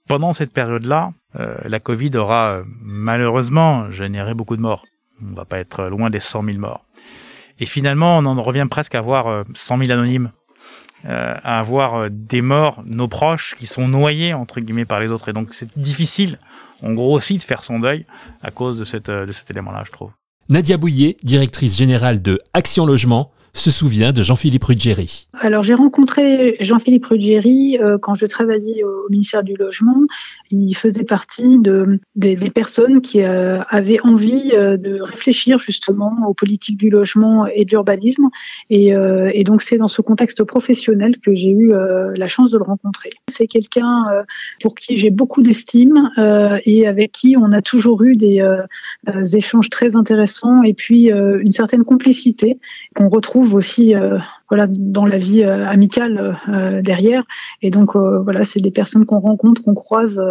pendant 0.08 0.34
cette 0.34 0.52
période-là, 0.52 1.14
euh, 1.40 1.56
la 1.66 1.80
Covid 1.80 2.16
aura 2.16 2.50
euh, 2.50 2.64
malheureusement 2.82 3.90
généré 3.92 4.34
beaucoup 4.34 4.56
de 4.56 4.62
morts. 4.62 4.86
On 5.22 5.34
va 5.34 5.46
pas 5.46 5.60
être 5.60 5.86
loin 5.86 6.10
des 6.10 6.20
100 6.20 6.44
000 6.44 6.58
morts. 6.58 6.86
Et 7.60 7.66
finalement, 7.66 8.18
on 8.18 8.26
en 8.26 8.42
revient 8.42 8.68
presque 8.70 8.96
à 8.96 9.02
voir 9.02 9.46
100 9.54 9.76
euh, 9.80 9.86
000 9.86 10.00
anonymes 10.00 10.32
à 11.08 11.60
avoir 11.60 12.10
des 12.10 12.42
morts, 12.42 12.82
nos 12.84 13.08
proches, 13.08 13.54
qui 13.60 13.68
sont 13.68 13.88
noyés 13.88 14.34
entre 14.34 14.60
guillemets 14.60 14.86
par 14.86 15.00
les 15.00 15.12
autres. 15.12 15.30
Et 15.30 15.34
donc 15.34 15.54
c'est 15.54 15.70
difficile, 15.78 16.40
en 16.82 16.94
gros 16.94 17.14
aussi, 17.16 17.38
de 17.38 17.44
faire 17.44 17.64
son 17.64 17.78
deuil 17.78 18.08
à 18.42 18.50
cause 18.50 18.76
de, 18.80 19.26
de 19.26 19.32
cet 19.32 19.52
élément-là, 19.52 19.84
je 19.86 19.92
trouve. 19.92 20.10
Nadia 20.50 20.78
Bouillet, 20.78 21.16
directrice 21.22 21.78
générale 21.78 22.24
de 22.24 22.40
Action 22.56 22.88
Logement, 22.88 23.30
se 23.56 23.72
souvient 23.72 24.12
de 24.12 24.22
Jean-Philippe 24.22 24.66
Ruggieri. 24.66 25.28
Alors 25.40 25.64
j'ai 25.64 25.74
rencontré 25.74 26.58
Jean-Philippe 26.60 27.06
Ruggieri 27.06 27.78
euh, 27.80 27.98
quand 27.98 28.14
je 28.14 28.26
travaillais 28.26 28.84
au, 28.84 29.10
ministère 29.10 29.44
du 29.44 29.56
Logement. 29.56 30.02
Il 30.52 30.74
faisait 30.74 31.06
partie 31.06 31.60
de, 31.60 32.00
des, 32.16 32.36
personnes 32.50 33.02
qui 33.02 33.24
euh, 33.24 33.62
avaient 33.70 34.00
envie 34.04 34.52
euh, 34.54 34.76
de 34.76 35.00
réfléchir 35.02 35.58
justement 35.58 36.14
aux 36.28 36.34
politiques 36.34 36.78
du 36.78 36.90
logement 36.90 37.48
et 37.48 37.64
de 37.64 37.70
l'urbanisme. 37.72 38.30
Et, 38.70 38.94
donc 39.46 39.62
c'est 39.62 39.78
dans 39.78 39.88
ce 39.88 40.02
contexte 40.02 40.44
professionnel 40.44 41.18
que 41.20 41.34
j'ai 41.36 41.52
eu 41.52 41.72
la 42.16 42.28
chance 42.28 42.50
de 42.50 42.58
le 42.58 42.64
rencontrer. 42.64 43.12
C'est 43.30 43.46
quelqu'un 43.46 44.06
pour 44.62 44.74
qui 44.74 44.98
j'ai 44.98 45.12
beaucoup 45.12 45.44
d'estime 45.44 46.10
et 46.66 46.88
avec 46.88 47.12
qui 47.12 47.36
on 47.38 47.52
a 47.52 47.62
toujours 47.62 48.02
eu 48.04 48.16
des 48.16 48.44
échanges 49.34 49.70
très 49.70 49.96
intéressants 49.96 50.64
et 50.64 50.74
puis 50.74 51.10
une 51.10 51.52
certaine 51.52 51.84
complicité 51.84 52.58
qu'on 52.96 53.10
retrouve 53.10 53.45
aussi 53.54 53.96
euh, 53.96 54.18
voilà 54.50 54.68
dans 54.68 55.06
la 55.06 55.18
vie 55.18 55.44
euh, 55.44 55.68
amicale 55.68 56.38
euh, 56.50 56.82
derrière. 56.82 57.24
Et 57.62 57.70
donc 57.70 57.96
voilà, 57.96 58.44
c'est 58.44 58.60
des 58.60 58.72
personnes 58.72 59.06
qu'on 59.06 59.20
rencontre, 59.20 59.62
qu'on 59.64 59.74
croise 59.74 60.22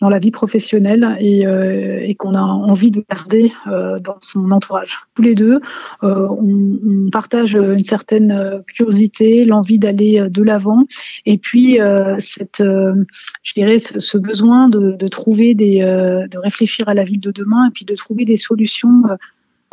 dans 0.00 0.08
la 0.08 0.18
vie 0.18 0.32
professionnelle 0.32 1.16
et, 1.20 1.42
et 1.42 2.14
qu'on 2.16 2.34
a 2.34 2.40
envie 2.40 2.90
de 2.90 3.04
garder 3.08 3.52
dans 3.66 4.18
son 4.20 4.50
entourage. 4.50 4.98
Tous 5.14 5.22
les 5.22 5.34
deux, 5.34 5.60
on, 6.02 7.08
partage 7.12 7.54
une 7.54 7.84
certaine 7.84 8.62
curiosité, 8.66 9.44
l'envie 9.44 9.78
d'aller 9.78 10.26
de 10.28 10.42
l'avant, 10.42 10.80
et 11.26 11.38
puis 11.38 11.78
cette, 12.18 12.62
je 12.62 13.54
dirais, 13.54 13.78
ce, 13.78 14.18
besoin 14.18 14.68
de, 14.68 14.92
de 14.92 15.08
trouver 15.08 15.54
des, 15.54 15.78
de 15.80 16.38
réfléchir 16.38 16.88
à 16.88 16.94
la 16.94 17.04
ville 17.04 17.20
de 17.20 17.30
demain, 17.30 17.68
et 17.68 17.70
puis 17.70 17.84
de 17.84 17.94
trouver 17.94 18.24
des 18.24 18.36
solutions 18.36 19.02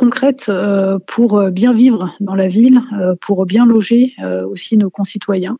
concrètes 0.01 0.47
euh, 0.49 0.97
pour 1.05 1.37
euh, 1.37 1.51
bien 1.51 1.73
vivre 1.73 2.11
dans 2.19 2.33
la 2.33 2.47
ville, 2.47 2.81
euh, 2.99 3.13
pour 3.21 3.45
bien 3.45 3.67
loger 3.67 4.15
aussi 4.49 4.75
nos 4.75 4.89
concitoyens. 4.89 5.57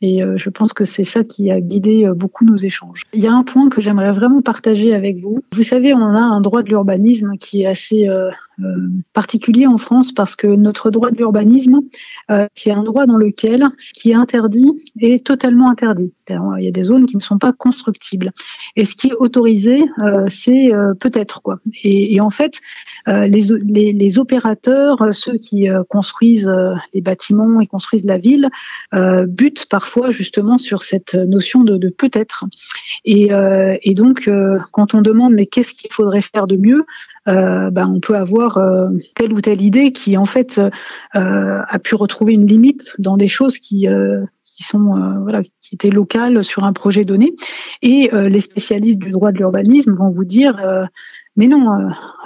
Et 0.00 0.20
je 0.34 0.50
pense 0.50 0.72
que 0.72 0.84
c'est 0.84 1.04
ça 1.04 1.22
qui 1.22 1.52
a 1.52 1.60
guidé 1.60 2.08
beaucoup 2.16 2.44
nos 2.44 2.56
échanges. 2.56 3.02
Il 3.12 3.20
y 3.20 3.28
a 3.28 3.32
un 3.32 3.44
point 3.44 3.68
que 3.68 3.80
j'aimerais 3.80 4.10
vraiment 4.10 4.42
partager 4.42 4.92
avec 4.94 5.20
vous. 5.20 5.44
Vous 5.52 5.62
savez, 5.62 5.94
on 5.94 6.00
a 6.00 6.20
un 6.20 6.40
droit 6.40 6.64
de 6.64 6.68
l'urbanisme 6.68 7.36
qui 7.38 7.62
est 7.62 7.66
assez 7.66 8.08
particulier 9.12 9.66
en 9.66 9.78
France 9.78 10.12
parce 10.12 10.36
que 10.36 10.46
notre 10.46 10.90
droit 10.90 11.10
de 11.10 11.16
l'urbanisme, 11.16 11.80
euh, 12.30 12.46
c'est 12.54 12.70
un 12.70 12.82
droit 12.82 13.06
dans 13.06 13.16
lequel 13.16 13.68
ce 13.78 13.92
qui 13.92 14.10
est 14.10 14.14
interdit 14.14 14.70
est 15.00 15.24
totalement 15.24 15.70
interdit. 15.70 16.12
Il 16.28 16.64
y 16.64 16.68
a 16.68 16.70
des 16.70 16.84
zones 16.84 17.06
qui 17.06 17.16
ne 17.16 17.22
sont 17.22 17.38
pas 17.38 17.52
constructibles. 17.52 18.32
Et 18.76 18.84
ce 18.84 18.94
qui 18.94 19.08
est 19.08 19.14
autorisé, 19.14 19.82
euh, 19.98 20.24
c'est 20.28 20.70
peut-être 20.98 21.42
quoi. 21.42 21.58
Et, 21.82 22.20
en 22.20 22.30
fait, 22.30 22.60
les, 23.06 24.18
opérateurs, 24.18 25.08
ceux 25.12 25.36
qui 25.36 25.66
construisent 25.88 26.50
les 26.94 27.00
bâtiments 27.00 27.60
et 27.60 27.66
construisent 27.66 28.06
la 28.06 28.16
ville, 28.16 28.48
butent 29.26 29.66
parfois 29.68 30.10
justement 30.10 30.58
sur 30.58 30.82
cette 30.82 31.14
notion 31.14 31.64
de, 31.64 31.88
peut-être. 31.88 32.44
Et 33.04 33.94
donc, 33.94 34.30
quand 34.72 34.94
on 34.94 35.02
demande 35.02 35.34
mais 35.34 35.46
qu'est-ce 35.46 35.74
qu'il 35.74 35.92
faudrait 35.92 36.20
faire 36.20 36.46
de 36.46 36.56
mieux, 36.56 36.84
ben, 37.26 37.86
on 37.86 38.00
peut 38.00 38.16
avoir 38.16 38.58
euh, 38.58 38.88
telle 39.14 39.32
ou 39.32 39.40
telle 39.40 39.62
idée 39.62 39.92
qui 39.92 40.16
en 40.16 40.24
fait 40.24 40.60
euh, 41.14 41.60
a 41.68 41.78
pu 41.78 41.94
retrouver 41.94 42.32
une 42.32 42.46
limite 42.46 42.94
dans 42.98 43.16
des 43.16 43.28
choses 43.28 43.58
qui 43.58 43.86
euh, 43.88 44.24
qui 44.44 44.64
sont 44.64 45.20
voilà 45.22 45.42
qui 45.60 45.74
étaient 45.74 45.90
locales 45.90 46.44
sur 46.44 46.64
un 46.64 46.72
projet 46.72 47.04
donné 47.04 47.32
et 47.80 48.10
les 48.12 48.40
spécialistes 48.40 48.98
du 48.98 49.10
droit 49.10 49.32
de 49.32 49.38
l'urbanisme 49.38 49.94
vont 49.94 50.10
vous 50.10 50.26
dire 50.26 50.60
mais 51.36 51.48
non, 51.48 51.66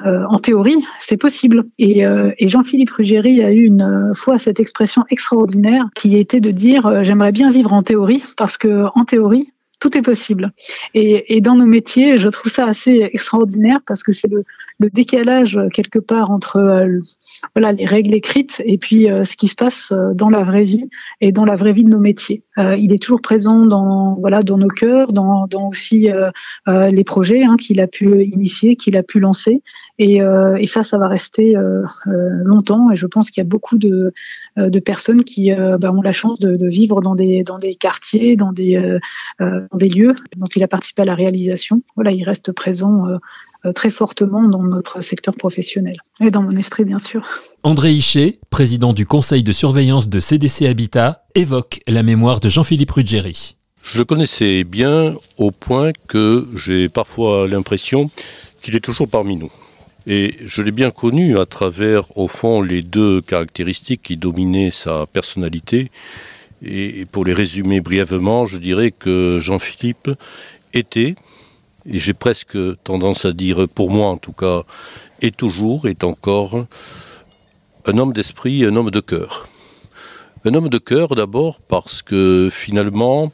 en 0.05 0.39
théorie, 0.39 0.85
c'est 0.99 1.17
possible. 1.17 1.67
Et, 1.79 2.05
Jean-Philippe 2.41 2.91
Ruggieri 2.91 3.45
a 3.45 3.53
eu 3.53 3.65
une 3.65 4.11
fois 4.17 4.39
cette 4.39 4.59
expression 4.59 5.05
extraordinaire 5.09 5.85
qui 5.95 6.17
était 6.17 6.41
de 6.41 6.51
dire 6.51 7.05
j'aimerais 7.05 7.31
bien 7.31 7.53
vivre 7.53 7.73
en 7.73 7.85
théorie 7.85 8.25
parce 8.37 8.59
que 8.59 8.87
en 8.97 9.05
théorie, 9.05 9.53
tout 9.79 9.97
est 9.97 10.03
possible. 10.03 10.53
Et, 10.95 11.37
et, 11.37 11.41
dans 11.41 11.55
nos 11.55 11.67
métiers, 11.67 12.19
je 12.19 12.29
trouve 12.29 12.51
ça 12.51 12.67
assez 12.67 13.09
extraordinaire 13.13 13.79
parce 13.87 14.03
que 14.03 14.11
c'est 14.11 14.29
le, 14.29 14.43
le, 14.79 14.91
décalage 14.91 15.59
quelque 15.73 15.99
part 15.99 16.31
entre 16.31 16.57
euh, 16.57 17.01
voilà 17.55 17.73
les 17.73 17.85
règles 17.85 18.15
écrites 18.15 18.63
et 18.65 18.79
puis 18.79 19.11
euh, 19.11 19.25
ce 19.25 19.37
qui 19.37 19.49
se 19.49 19.55
passe 19.55 19.93
euh, 19.93 20.15
dans 20.15 20.29
la 20.29 20.43
vraie 20.43 20.65
vie 20.65 20.89
et 21.21 21.33
dans 21.33 21.45
la 21.45 21.55
vraie 21.55 21.73
vie 21.73 21.85
de 21.85 21.91
nos 21.91 22.01
métiers. 22.01 22.43
il 22.57 22.93
est 22.93 23.03
toujours 23.03 23.21
présent 23.21 23.67
dans 23.67 24.15
voilà 24.15 24.43
dans 24.43 24.59
nos 24.59 24.69
cœurs, 24.69 25.13
dans, 25.13 25.47
dans 25.47 25.69
aussi 25.69 26.09
les 26.67 27.05
projets 27.05 27.45
hein, 27.45 27.57
qu'il 27.57 27.81
a 27.81 27.87
pu 27.87 28.25
initier, 28.25 28.77
qu'il 28.77 28.97
a 28.97 29.03
pu 29.03 29.21
lancer. 29.21 29.63
Et, 29.99 30.21
et, 30.59 30.67
ça, 30.67 30.83
ça 30.83 30.99
va 30.99 31.09
rester 31.09 31.55
longtemps. 32.07 32.91
Et 32.91 32.97
je 32.97 33.07
pense 33.07 33.31
qu'il 33.31 33.43
y 33.43 33.47
a 33.47 33.49
beaucoup 33.49 33.79
de, 33.79 34.13
de 34.57 34.79
personnes 34.81 35.25
qui 35.25 35.53
bah, 35.53 35.93
ont 35.93 36.03
la 36.03 36.13
chance 36.13 36.39
de, 36.39 36.57
de, 36.57 36.67
vivre 36.67 37.03
dans 37.03 37.15
des 37.15 37.43
dans 37.45 37.59
des 37.59 37.75
quartiers, 37.75 38.37
dans 38.37 38.53
des 38.53 38.99
des 39.75 39.89
lieux 39.89 40.15
dont 40.37 40.47
il 40.55 40.63
a 40.63 40.69
participé 40.69 41.03
à 41.03 41.05
la 41.05 41.15
réalisation. 41.15 41.83
Voilà, 41.95 42.11
il 42.13 42.23
reste 42.25 42.53
présent 42.53 43.07
euh, 43.07 43.17
euh, 43.17 43.19
très 43.73 43.91
fortement 43.91 44.49
dans 44.49 44.63
notre 44.63 45.01
secteur 45.01 45.35
professionnel 45.35 45.97
et 46.21 46.31
dans 46.31 46.43
mon 46.43 46.57
esprit, 46.57 46.85
bien 46.85 46.99
sûr. 46.99 47.23
André 47.63 47.93
Hichet, 47.93 48.39
président 48.51 48.93
du 48.93 49.07
conseil 49.07 49.43
de 49.43 49.53
surveillance 49.53 50.09
de 50.09 50.21
CDC 50.21 50.67
Habitat, 50.67 51.25
évoque 51.35 51.81
la 51.87 52.03
mémoire 52.03 52.41
de 52.41 52.49
Jean-Philippe 52.49 52.91
Ruggieri. 52.91 53.57
Je 53.83 53.99
le 53.99 54.05
connaissais 54.05 54.65
bien 54.65 55.15
au 55.39 55.51
point 55.51 55.93
que 56.09 56.47
j'ai 56.57 56.89
parfois 56.89 57.47
l'impression 57.47 58.11
qu'il 58.63 58.75
est 58.75 58.81
toujours 58.81 59.09
parmi 59.09 59.37
nous. 59.37 59.51
Et 60.09 60.37
je 60.45 60.63
l'ai 60.63 60.71
bien 60.71 60.91
connu 60.91 61.39
à 61.39 61.47
travers, 61.47 62.17
au 62.17 62.29
fond, 62.29 62.63
les 62.63 62.83
deux 62.83 63.21
caractéristiques 63.21 64.03
qui 64.03 64.17
dominaient 64.17 64.71
sa 64.71 65.07
personnalité 65.07 65.91
et 66.65 67.05
pour 67.11 67.25
les 67.25 67.33
résumer 67.33 67.81
brièvement, 67.81 68.47
je 68.47 68.59
dirais 68.59 68.91
que 68.91 69.39
Jean-Philippe 69.41 70.11
était, 70.73 71.15
et 71.89 71.99
j'ai 71.99 72.15
presque 72.15 72.59
tendance 72.83 73.25
à 73.25 73.33
dire, 73.33 73.69
pour 73.69 73.91
moi 73.91 74.09
en 74.09 74.17
tout 74.17 74.33
cas, 74.33 74.63
est 75.23 75.37
toujours, 75.37 75.89
est 75.89 76.05
encore, 76.05 76.67
un 77.87 77.99
homme 77.99 78.13
d'esprit, 78.13 78.65
un 78.65 78.75
homme 78.77 78.91
de 78.91 79.01
cœur. 79.01 79.49
Un 80.45 80.55
homme 80.55 80.69
de 80.69 80.79
cœur 80.79 81.15
d'abord 81.15 81.61
parce 81.61 82.03
que 82.03 82.51
finalement, 82.53 83.33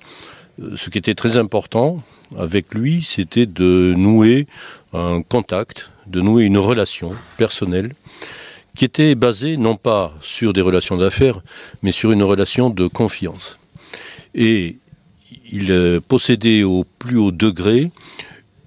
ce 0.76 0.90
qui 0.90 0.98
était 0.98 1.14
très 1.14 1.36
important 1.36 2.02
avec 2.38 2.74
lui, 2.74 3.02
c'était 3.02 3.46
de 3.46 3.94
nouer 3.96 4.46
un 4.92 5.22
contact, 5.22 5.92
de 6.06 6.20
nouer 6.20 6.44
une 6.44 6.58
relation 6.58 7.12
personnelle 7.36 7.94
qui 8.76 8.84
était 8.84 9.14
basé 9.14 9.56
non 9.56 9.76
pas 9.76 10.14
sur 10.20 10.52
des 10.52 10.62
relations 10.62 10.96
d'affaires, 10.96 11.40
mais 11.82 11.92
sur 11.92 12.12
une 12.12 12.22
relation 12.22 12.70
de 12.70 12.86
confiance. 12.86 13.58
Et 14.34 14.78
il 15.50 15.70
euh, 15.70 16.00
possédait 16.00 16.62
au 16.62 16.84
plus 16.98 17.18
haut 17.18 17.32
degré 17.32 17.90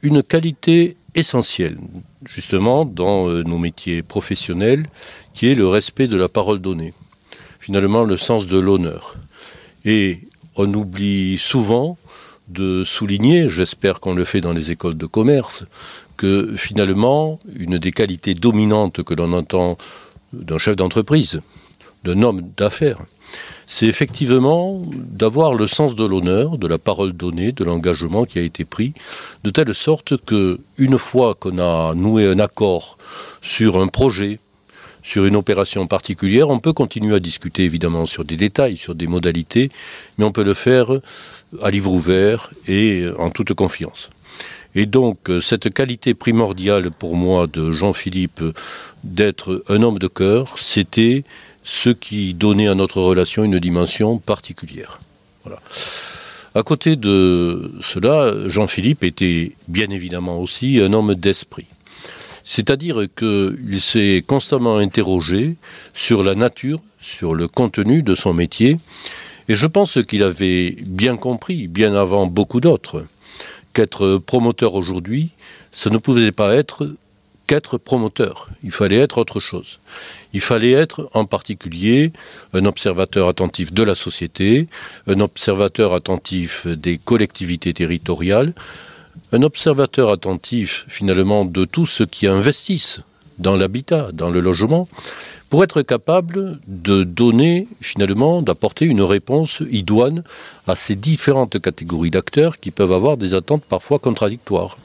une 0.05 0.21
qualité 0.21 0.97
essentielle, 1.15 1.77
justement, 2.29 2.85
dans 2.85 3.27
euh, 3.27 3.41
nos 3.43 3.57
métiers 3.57 4.03
professionnels, 4.03 4.85
qui 5.33 5.47
est 5.47 5.55
le 5.55 5.67
respect 5.67 6.07
de 6.07 6.15
la 6.15 6.29
parole 6.29 6.59
donnée. 6.59 6.93
Finalement, 7.59 8.03
le 8.03 8.15
sens 8.15 8.45
de 8.45 8.59
l'honneur. 8.59 9.15
Et 9.83 10.19
on 10.55 10.71
oublie 10.73 11.39
souvent 11.39 11.97
de 12.47 12.83
souligner, 12.83 13.49
j'espère 13.49 13.99
qu'on 13.99 14.13
le 14.13 14.25
fait 14.25 14.41
dans 14.41 14.53
les 14.53 14.69
écoles 14.69 14.97
de 14.97 15.07
commerce, 15.07 15.65
que 16.17 16.53
finalement, 16.55 17.39
une 17.55 17.79
des 17.79 17.91
qualités 17.91 18.35
dominantes 18.35 19.01
que 19.01 19.15
l'on 19.15 19.33
entend 19.33 19.79
d'un 20.33 20.59
chef 20.59 20.75
d'entreprise, 20.75 21.41
d'un 22.03 22.21
homme 22.21 22.51
d'affaires, 22.55 22.99
c'est 23.67 23.87
effectivement 23.87 24.81
d'avoir 24.93 25.55
le 25.55 25.67
sens 25.67 25.95
de 25.95 26.05
l'honneur, 26.05 26.57
de 26.57 26.67
la 26.67 26.77
parole 26.77 27.13
donnée, 27.13 27.51
de 27.51 27.63
l'engagement 27.63 28.25
qui 28.25 28.39
a 28.39 28.41
été 28.41 28.65
pris, 28.65 28.93
de 29.43 29.49
telle 29.49 29.73
sorte 29.73 30.17
que, 30.23 30.59
une 30.77 30.97
fois 30.97 31.35
qu'on 31.35 31.57
a 31.57 31.93
noué 31.95 32.27
un 32.27 32.39
accord 32.39 32.97
sur 33.41 33.77
un 33.77 33.87
projet, 33.87 34.39
sur 35.03 35.25
une 35.25 35.35
opération 35.35 35.85
particulière, 35.85 36.49
on 36.49 36.59
peut 36.59 36.73
continuer 36.73 37.15
à 37.15 37.19
discuter 37.19 37.63
évidemment 37.63 38.05
sur 38.05 38.25
des 38.25 38.37
détails, 38.37 38.77
sur 38.77 38.95
des 38.95 39.07
modalités, 39.07 39.69
mais 40.17 40.25
on 40.25 40.31
peut 40.31 40.43
le 40.43 40.55
faire 40.55 40.89
à 41.61 41.69
livre 41.69 41.91
ouvert 41.91 42.49
et 42.67 43.05
en 43.19 43.29
toute 43.29 43.53
confiance. 43.53 44.09
Et 44.73 44.85
donc, 44.85 45.29
cette 45.41 45.73
qualité 45.73 46.13
primordiale 46.13 46.91
pour 46.91 47.15
moi 47.15 47.47
de 47.47 47.71
Jean-Philippe 47.71 48.43
d'être 49.03 49.63
un 49.69 49.81
homme 49.83 49.99
de 49.99 50.07
cœur, 50.07 50.55
c'était 50.57 51.23
ce 51.65 51.89
qui 51.89 52.33
donnait 52.35 52.67
à 52.67 52.75
notre 52.75 53.01
relation 53.01 53.43
une 53.43 53.59
dimension 53.59 54.19
particulière. 54.19 55.01
À 56.53 56.63
côté 56.63 56.95
de 56.95 57.73
cela, 57.81 58.31
Jean-Philippe 58.47 59.03
était 59.03 59.51
bien 59.67 59.89
évidemment 59.89 60.39
aussi 60.39 60.79
un 60.79 60.93
homme 60.93 61.15
d'esprit. 61.15 61.65
C'est-à-dire 62.43 63.07
qu'il 63.17 63.81
s'est 63.81 64.23
constamment 64.25 64.77
interrogé 64.77 65.55
sur 65.95 66.23
la 66.23 66.35
nature, 66.35 66.79
sur 67.01 67.33
le 67.33 67.47
contenu 67.47 68.03
de 68.03 68.13
son 68.13 68.33
métier, 68.33 68.77
Et 69.47 69.55
je 69.55 69.67
pense 69.67 69.99
qu'il 70.07 70.23
avait 70.23 70.75
bien 70.81 71.17
compris, 71.17 71.67
bien 71.67 71.93
avant 71.93 72.25
beaucoup 72.25 72.61
d'autres, 72.61 73.05
qu'être 73.73 74.17
promoteur 74.17 74.73
aujourd'hui, 74.73 75.29
ce 75.71 75.89
ne 75.89 75.97
pouvait 75.97 76.31
pas 76.31 76.55
être 76.55 76.89
qu'être 77.47 77.77
promoteur. 77.77 78.49
Il 78.63 78.71
fallait 78.71 78.97
être 78.97 79.17
autre 79.17 79.39
chose. 79.39 79.79
Il 80.33 80.41
fallait 80.41 80.71
être 80.71 81.09
en 81.13 81.25
particulier 81.25 82.11
un 82.53 82.65
observateur 82.65 83.27
attentif 83.27 83.73
de 83.73 83.83
la 83.83 83.95
société, 83.95 84.67
un 85.07 85.19
observateur 85.19 85.93
attentif 85.93 86.67
des 86.67 86.97
collectivités 86.97 87.73
territoriales, 87.73 88.53
un 89.31 89.43
observateur 89.43 90.09
attentif 90.09 90.85
finalement 90.87 91.45
de 91.45 91.65
tous 91.65 91.85
ceux 91.85 92.05
qui 92.05 92.27
investissent 92.27 93.01
dans 93.39 93.57
l'habitat, 93.57 94.09
dans 94.13 94.29
le 94.29 94.39
logement, 94.39 94.87
pour 95.49 95.63
être 95.63 95.81
capable 95.81 96.59
de 96.67 97.03
donner 97.03 97.67
finalement, 97.81 98.41
d'apporter 98.41 98.85
une 98.85 99.01
réponse 99.01 99.61
idoine 99.69 100.23
à 100.67 100.75
ces 100.75 100.95
différentes 100.95 101.59
catégories 101.59 102.11
d'acteurs 102.11 102.59
qui 102.59 102.71
peuvent 102.71 102.93
avoir 102.93 103.17
des 103.17 103.33
attentes 103.33 103.63
parfois 103.65 103.99
contradictoires. 103.99 104.77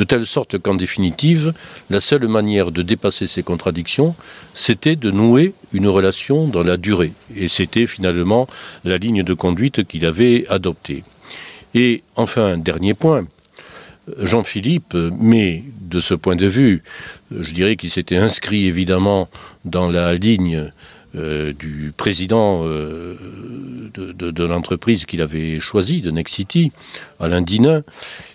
De 0.00 0.04
telle 0.04 0.24
sorte 0.24 0.56
qu'en 0.56 0.76
définitive, 0.76 1.52
la 1.90 2.00
seule 2.00 2.26
manière 2.26 2.72
de 2.72 2.80
dépasser 2.80 3.26
ces 3.26 3.42
contradictions, 3.42 4.14
c'était 4.54 4.96
de 4.96 5.10
nouer 5.10 5.52
une 5.74 5.88
relation 5.88 6.48
dans 6.48 6.62
la 6.62 6.78
durée. 6.78 7.12
Et 7.36 7.48
c'était 7.48 7.86
finalement 7.86 8.48
la 8.86 8.96
ligne 8.96 9.22
de 9.22 9.34
conduite 9.34 9.86
qu'il 9.86 10.06
avait 10.06 10.46
adoptée. 10.48 11.04
Et 11.74 12.02
enfin, 12.16 12.56
dernier 12.56 12.94
point, 12.94 13.26
Jean-Philippe 14.16 14.96
mais 15.18 15.64
de 15.82 16.00
ce 16.00 16.14
point 16.14 16.34
de 16.34 16.46
vue, 16.46 16.82
je 17.30 17.52
dirais 17.52 17.76
qu'il 17.76 17.90
s'était 17.90 18.16
inscrit 18.16 18.64
évidemment 18.64 19.28
dans 19.66 19.90
la 19.90 20.14
ligne 20.14 20.72
euh, 21.16 21.52
du 21.52 21.92
président 21.96 22.62
euh, 22.64 23.16
de, 23.94 24.44
l'entreprise 24.44 25.06
qu'il 25.06 25.20
avait 25.22 25.58
choisi, 25.58 26.00
de 26.00 26.10
Nexity, 26.10 26.70
Alain 27.18 27.42
Dinin, 27.42 27.82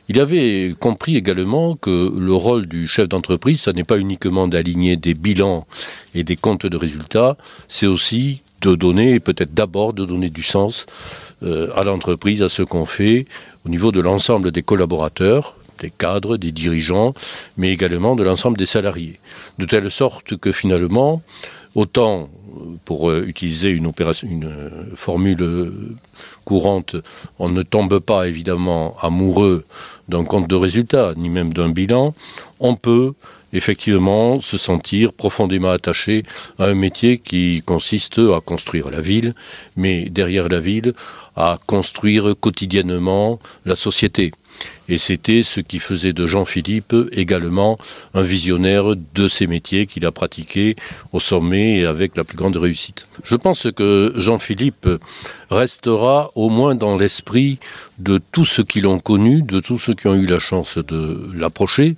il 0.10 0.20
avait 0.20 0.74
compris 0.77 1.15
également 1.15 1.75
que 1.75 2.12
le 2.17 2.34
rôle 2.34 2.65
du 2.65 2.88
chef 2.88 3.08
d'entreprise, 3.08 3.62
ça 3.62 3.72
n'est 3.72 3.86
pas 3.86 3.98
uniquement 3.98 4.48
d'aligner 4.48 4.98
des 4.98 5.13
bilans 5.13 5.65
et 6.13 6.24
des 6.24 6.36
comptes 6.36 6.65
de 6.65 6.77
résultats, 6.77 7.38
c'est 7.70 7.88
aussi 7.88 8.41
de 8.62 8.75
donner, 8.75 9.20
peut-être 9.20 9.53
d'abord 9.53 9.94
de 9.94 10.05
donner 10.05 10.29
du 10.29 10.44
sens 10.44 10.86
euh, 11.44 11.70
à 11.75 11.84
l'entreprise, 11.84 12.44
à 12.44 12.50
ce 12.50 12.63
qu'on 12.63 12.86
fait 12.86 13.25
au 13.65 13.70
niveau 13.70 13.91
de 13.91 14.01
l'ensemble 14.01 14.51
des 14.51 14.63
collaborateurs, 14.63 15.55
des 15.79 15.91
cadres, 15.91 16.38
des 16.38 16.51
dirigeants, 16.51 17.13
mais 17.58 17.72
également 17.72 18.15
de 18.15 18.24
l'ensemble 18.24 18.58
des 18.58 18.65
salariés. 18.65 19.20
De 19.60 19.65
telle 19.65 19.89
sorte 19.91 20.38
que 20.38 20.51
finalement, 20.51 21.22
autant 21.75 22.29
pour 22.85 23.09
euh, 23.09 23.25
utiliser 23.27 23.69
une, 23.69 23.91
euh, 24.00 24.69
formule 24.95 25.71
courante, 26.45 26.95
on 27.39 27.50
ne 27.50 27.63
tombe 27.63 28.00
pas 28.00 28.27
évidemment 28.27 28.95
amoureux 29.01 29.65
d'un 30.09 30.24
compte 30.24 30.47
de 30.47 30.55
résultat, 30.55 31.13
ni 31.17 31.29
même 31.29 31.53
d'un 31.53 31.69
bilan, 31.69 32.13
on 32.59 32.75
peut 32.75 33.13
effectivement 33.53 34.39
se 34.39 34.57
sentir 34.57 35.13
profondément 35.13 35.71
attaché 35.71 36.24
à 36.59 36.65
un 36.65 36.75
métier 36.75 37.17
qui 37.17 37.63
consiste 37.65 38.19
à 38.19 38.41
construire 38.41 38.91
la 38.91 39.01
ville, 39.01 39.33
mais 39.77 40.09
derrière 40.09 40.50
la 40.50 40.59
ville, 40.59 40.93
à 41.35 41.59
construire 41.65 42.35
quotidiennement 42.39 43.39
la 43.65 43.75
société. 43.75 44.31
Et 44.88 44.97
c'était 44.97 45.41
ce 45.41 45.62
qui 45.62 45.79
faisait 45.79 46.13
de 46.13 46.27
Jean-Philippe 46.27 46.95
également 47.12 47.79
un 48.13 48.21
visionnaire 48.21 48.95
de 48.95 49.27
ces 49.27 49.47
métiers 49.47 49.88
qu'il 49.88 50.05
a 50.05 50.12
pratiqués 50.12 50.75
au 51.12 51.19
sommet 51.19 51.79
et 51.79 51.85
avec 51.85 52.15
la 52.15 52.24
plus 52.24 52.38
grande 52.38 52.55
réussite. 52.57 53.07
Je 53.24 53.35
pense 53.35 53.67
que 53.75 54.13
Jean-Philippe 54.15 54.88
restera 55.50 56.29
au 56.35 56.50
moins 56.50 56.75
dans 56.75 56.97
l'esprit 56.97 57.59
de 57.97 58.19
tous 58.31 58.45
ceux 58.45 58.63
qui 58.63 58.81
l'ont 58.81 59.00
connu, 59.00 59.41
de 59.41 59.59
tous 59.59 59.79
ceux 59.79 59.93
qui 59.93 60.07
ont 60.07 60.15
eu 60.15 60.27
la 60.27 60.39
chance 60.39 60.77
de 60.77 61.29
l'approcher, 61.33 61.95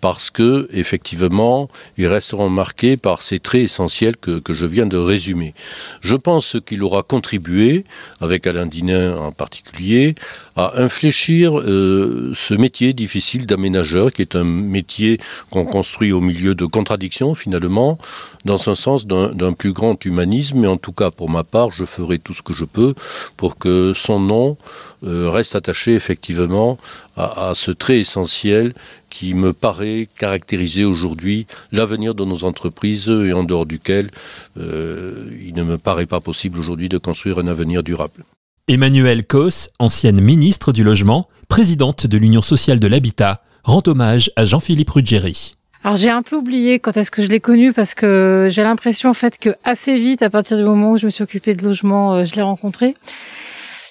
parce 0.00 0.30
que 0.30 0.68
effectivement, 0.72 1.68
ils 1.96 2.06
resteront 2.06 2.48
marqués 2.48 2.96
par 2.96 3.22
ces 3.22 3.40
traits 3.40 3.62
essentiels 3.62 4.16
que, 4.16 4.40
je 4.48 4.66
viens 4.66 4.86
de 4.86 4.96
résumer. 4.96 5.54
Je 6.00 6.16
pense 6.16 6.56
qu'il 6.64 6.82
aura 6.82 7.02
contribué, 7.02 7.84
avec 8.20 8.46
Alain 8.46 8.66
Dinin 8.66 9.16
en 9.16 9.32
particulier, 9.32 10.14
à 10.56 10.80
infléchir 10.80 11.58
euh, 11.58 12.32
ce 12.34 12.54
métier 12.54 12.92
difficile 12.92 13.46
d'aménageur, 13.46 14.12
qui 14.12 14.22
est 14.22 14.36
un 14.36 14.44
métier 14.44 15.18
qu'on 15.50 15.64
construit 15.64 16.12
au 16.12 16.20
milieu 16.20 16.54
de 16.54 16.64
contradictions 16.64 17.34
finalement, 17.34 17.98
dans 18.44 18.68
un 18.68 18.74
sens 18.74 19.06
d'un 19.06 19.52
plus 19.52 19.72
grand 19.72 20.02
humanisme. 20.04 20.60
Mais 20.60 20.68
en 20.68 20.76
tout 20.76 20.92
cas, 20.92 21.10
pour 21.10 21.28
ma 21.28 21.44
part, 21.44 21.70
je 21.70 21.84
ferai 21.84 22.18
tout 22.18 22.34
ce 22.34 22.42
que 22.42 22.54
je 22.54 22.64
peux 22.64 22.94
pour 23.36 23.58
que 23.58 23.92
son 23.94 24.20
nom 24.20 24.56
euh, 25.04 25.30
reste 25.30 25.54
attaché 25.54 25.94
effectivement 25.94 26.78
à 27.16 27.52
ce 27.56 27.72
trait 27.72 27.98
essentiel 27.98 28.74
qui 29.10 29.34
me 29.34 29.52
paraît 29.52 30.08
caractériser 30.18 30.84
aujourd'hui 30.84 31.46
l'avenir 31.72 32.14
de 32.14 32.24
nos 32.24 32.44
entreprises 32.44 33.08
et 33.08 33.32
en 33.32 33.44
dehors 33.44 33.66
duquel 33.66 34.10
euh, 34.58 35.30
il 35.44 35.54
ne 35.54 35.62
me 35.62 35.78
paraît 35.78 36.06
pas 36.06 36.20
possible 36.20 36.58
aujourd'hui 36.58 36.88
de 36.88 36.98
construire 36.98 37.38
un 37.38 37.46
avenir 37.46 37.82
durable. 37.82 38.24
Emmanuel 38.68 39.24
Cos, 39.24 39.70
ancienne 39.78 40.20
ministre 40.20 40.72
du 40.72 40.84
Logement, 40.84 41.28
présidente 41.48 42.06
de 42.06 42.18
l'Union 42.18 42.42
sociale 42.42 42.80
de 42.80 42.86
l'habitat, 42.86 43.42
rend 43.64 43.82
hommage 43.86 44.30
à 44.36 44.44
Jean-Philippe 44.44 44.90
Ruggieri. 44.90 45.54
Alors 45.84 45.96
j'ai 45.96 46.10
un 46.10 46.22
peu 46.22 46.36
oublié 46.36 46.80
quand 46.80 46.96
est-ce 46.96 47.10
que 47.10 47.22
je 47.22 47.28
l'ai 47.28 47.40
connu 47.40 47.72
parce 47.72 47.94
que 47.94 48.48
j'ai 48.50 48.62
l'impression 48.62 49.10
en 49.10 49.14
fait 49.14 49.38
que 49.38 49.54
assez 49.64 49.96
vite, 49.96 50.22
à 50.22 50.30
partir 50.30 50.56
du 50.56 50.64
moment 50.64 50.92
où 50.92 50.98
je 50.98 51.06
me 51.06 51.10
suis 51.10 51.22
occupée 51.22 51.54
de 51.54 51.64
logement, 51.64 52.14
euh, 52.14 52.24
je 52.24 52.34
l'ai 52.34 52.42
rencontré. 52.42 52.96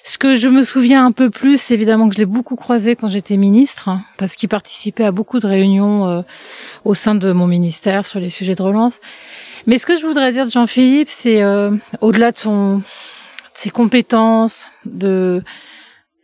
Ce 0.08 0.16
que 0.16 0.36
je 0.36 0.48
me 0.48 0.62
souviens 0.62 1.04
un 1.04 1.12
peu 1.12 1.28
plus, 1.28 1.60
c'est 1.60 1.74
évidemment 1.74 2.08
que 2.08 2.14
je 2.14 2.18
l'ai 2.18 2.24
beaucoup 2.24 2.56
croisé 2.56 2.96
quand 2.96 3.08
j'étais 3.08 3.36
ministre, 3.36 3.90
hein, 3.90 4.00
parce 4.16 4.36
qu'il 4.36 4.48
participait 4.48 5.04
à 5.04 5.12
beaucoup 5.12 5.38
de 5.38 5.46
réunions 5.46 6.08
euh, 6.08 6.22
au 6.86 6.94
sein 6.94 7.14
de 7.14 7.30
mon 7.32 7.46
ministère 7.46 8.06
sur 8.06 8.18
les 8.18 8.30
sujets 8.30 8.54
de 8.54 8.62
relance. 8.62 9.02
Mais 9.66 9.76
ce 9.76 9.84
que 9.84 9.98
je 9.98 10.06
voudrais 10.06 10.32
dire 10.32 10.46
de 10.46 10.50
Jean-Philippe, 10.50 11.10
c'est 11.10 11.42
euh, 11.42 11.72
au-delà 12.00 12.32
de 12.32 12.38
ses 13.52 13.68
compétences, 13.68 14.68
de 14.86 15.42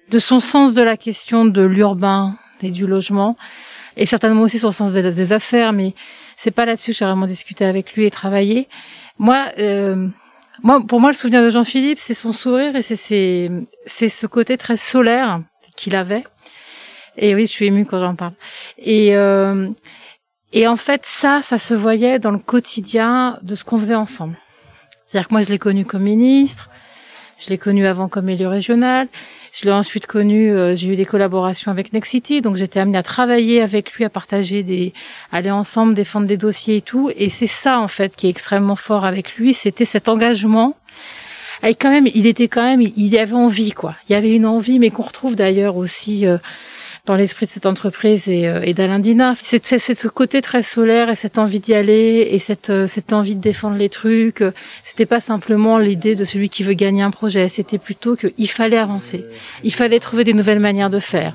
de 0.09 0.19
son 0.19 0.41
sens 0.41 0.73
de 0.73 0.83
la 0.83 0.97
question 0.97 1.45
de 1.45 1.61
l'urbain 1.61 2.37
et 2.63 2.71
du 2.71 2.87
logement, 2.87 3.37
et 3.99 4.07
certainement 4.07 4.41
aussi 4.41 4.59
son 4.59 4.71
sens 4.71 4.95
des, 4.95 5.33
affaires, 5.33 5.75
mais 5.75 5.93
c'est 6.39 6.53
pas 6.53 6.65
là-dessus 6.65 6.93
que 6.93 6.97
j'ai 6.97 7.05
vraiment 7.05 7.27
discuté 7.27 7.67
avec 7.67 7.93
lui 7.93 8.07
et 8.07 8.11
travaillé. 8.11 8.67
Moi, 9.19 9.45
euh, 9.59 10.09
moi, 10.63 10.85
pour 10.87 11.01
moi, 11.01 11.11
le 11.11 11.17
souvenir 11.17 11.43
de 11.43 11.51
Jean-Philippe, 11.51 11.99
c'est 11.99 12.15
son 12.15 12.33
sourire 12.33 12.77
et 12.77 12.83
c'est 12.83 13.51
c'est 13.87 14.09
ce 14.09 14.27
côté 14.27 14.57
très 14.57 14.77
solaire 14.77 15.41
qu'il 15.77 15.97
avait. 15.97 16.25
Et 17.17 17.35
oui, 17.35 17.47
je 17.47 17.53
suis 17.53 17.67
émue 17.67 17.85
quand 17.85 18.01
j'en 18.01 18.15
parle. 18.15 18.35
Et 18.79 19.17
euh, 19.17 19.69
et 20.53 20.69
en 20.69 20.77
fait, 20.77 21.03
ça, 21.05 21.43
ça 21.43 21.59
se 21.59 21.75
voyait 21.75 22.21
dans 22.21 22.31
le 22.31 22.39
quotidien 22.39 23.39
de 23.43 23.57
ce 23.57 23.65
qu'on 23.65 23.79
faisait 23.79 23.97
ensemble. 23.97 24.37
C'est-à-dire 25.07 25.29
que 25.29 25.35
moi, 25.35 25.43
je 25.43 25.51
l'ai 25.51 25.59
connu 25.59 25.85
comme 25.85 26.03
ministre, 26.03 26.71
je 27.39 27.51
l'ai 27.51 27.59
connu 27.59 27.87
avant 27.87 28.09
comme 28.09 28.29
élu 28.29 28.47
régional, 28.47 29.09
je 29.53 29.65
l'ai 29.65 29.73
ensuite 29.73 30.07
connu, 30.07 30.51
euh, 30.51 30.75
j'ai 30.75 30.89
eu 30.89 30.97
des 30.97 31.05
collaborations 31.05 31.71
avec 31.71 31.93
Nexity, 31.93 32.43
donc 32.43 32.57
j'étais 32.57 32.81
amenée 32.81 32.99
à 32.99 33.03
travailler 33.03 33.61
avec 33.61 33.93
lui, 33.93 34.05
à 34.05 34.11
partager 34.11 34.63
des, 34.63 34.93
aller 35.31 35.51
ensemble, 35.51 35.95
défendre 35.95 36.27
des 36.27 36.37
dossiers 36.37 36.77
et 36.77 36.83
tout. 36.83 37.11
Et 37.17 37.31
c'est 37.31 37.47
ça 37.47 37.79
en 37.79 37.89
fait 37.89 38.17
qui 38.17 38.27
est 38.27 38.31
extrêmement 38.31 38.77
fort 38.77 39.05
avec 39.05 39.37
lui, 39.37 39.55
c'était 39.55 39.85
cet 39.85 40.09
engagement. 40.09 40.77
Et 41.63 41.75
quand 41.75 41.91
même, 41.91 42.09
il 42.15 42.27
était 42.27 42.49
quand 42.49 42.65
même, 42.65 42.83
il 42.83 43.17
avait 43.17 43.33
envie 43.33 43.71
quoi. 43.73 43.97
Il 44.09 44.13
y 44.13 44.17
avait 44.17 44.35
une 44.35 44.45
envie, 44.45 44.79
mais 44.79 44.91
qu'on 44.91 45.03
retrouve 45.03 45.37
d'ailleurs 45.37 45.77
aussi. 45.77 46.27
Euh, 46.27 46.39
dans 47.07 47.17
l'esprit 47.17 47.45
de 47.45 47.51
cette 47.51 47.67
entreprise 47.67 48.29
et, 48.29 48.49
euh, 48.49 48.63
et 48.63 48.73
d'Alain 48.73 48.99
Dina. 48.99 49.35
C'est 49.43 49.79
ce 49.79 50.09
côté 50.09 50.41
très 50.41 50.63
solaire 50.63 51.11
et 51.11 51.17
cette 51.17 51.37
envie 51.37 51.61
d'y 51.61 51.75
aller 51.75 52.29
et 52.31 52.39
cette, 52.39 52.71
euh, 52.71 52.87
cette 52.87 53.13
envie 53.13 53.35
de 53.35 53.41
défendre 53.41 53.77
les 53.77 53.91
trucs. 53.91 54.43
C'était 54.83 55.05
pas 55.05 55.21
simplement 55.21 55.79
l'idée 55.79 56.15
de 56.15 56.25
celui 56.25 56.49
qui 56.49 56.63
veut 56.63 56.73
gagner 56.73 57.03
un 57.03 57.11
projet. 57.11 57.49
C'était 57.51 57.79
plutôt 57.79 58.17
qu'il 58.17 58.49
fallait 58.49 58.79
avancer. 58.79 59.25
Il 59.65 59.75
fallait 59.75 60.01
trouver 60.01 60.25
des 60.25 60.33
nouvelles 60.33 60.61
manières 60.61 60.91
de 60.91 60.99
faire. 60.99 61.35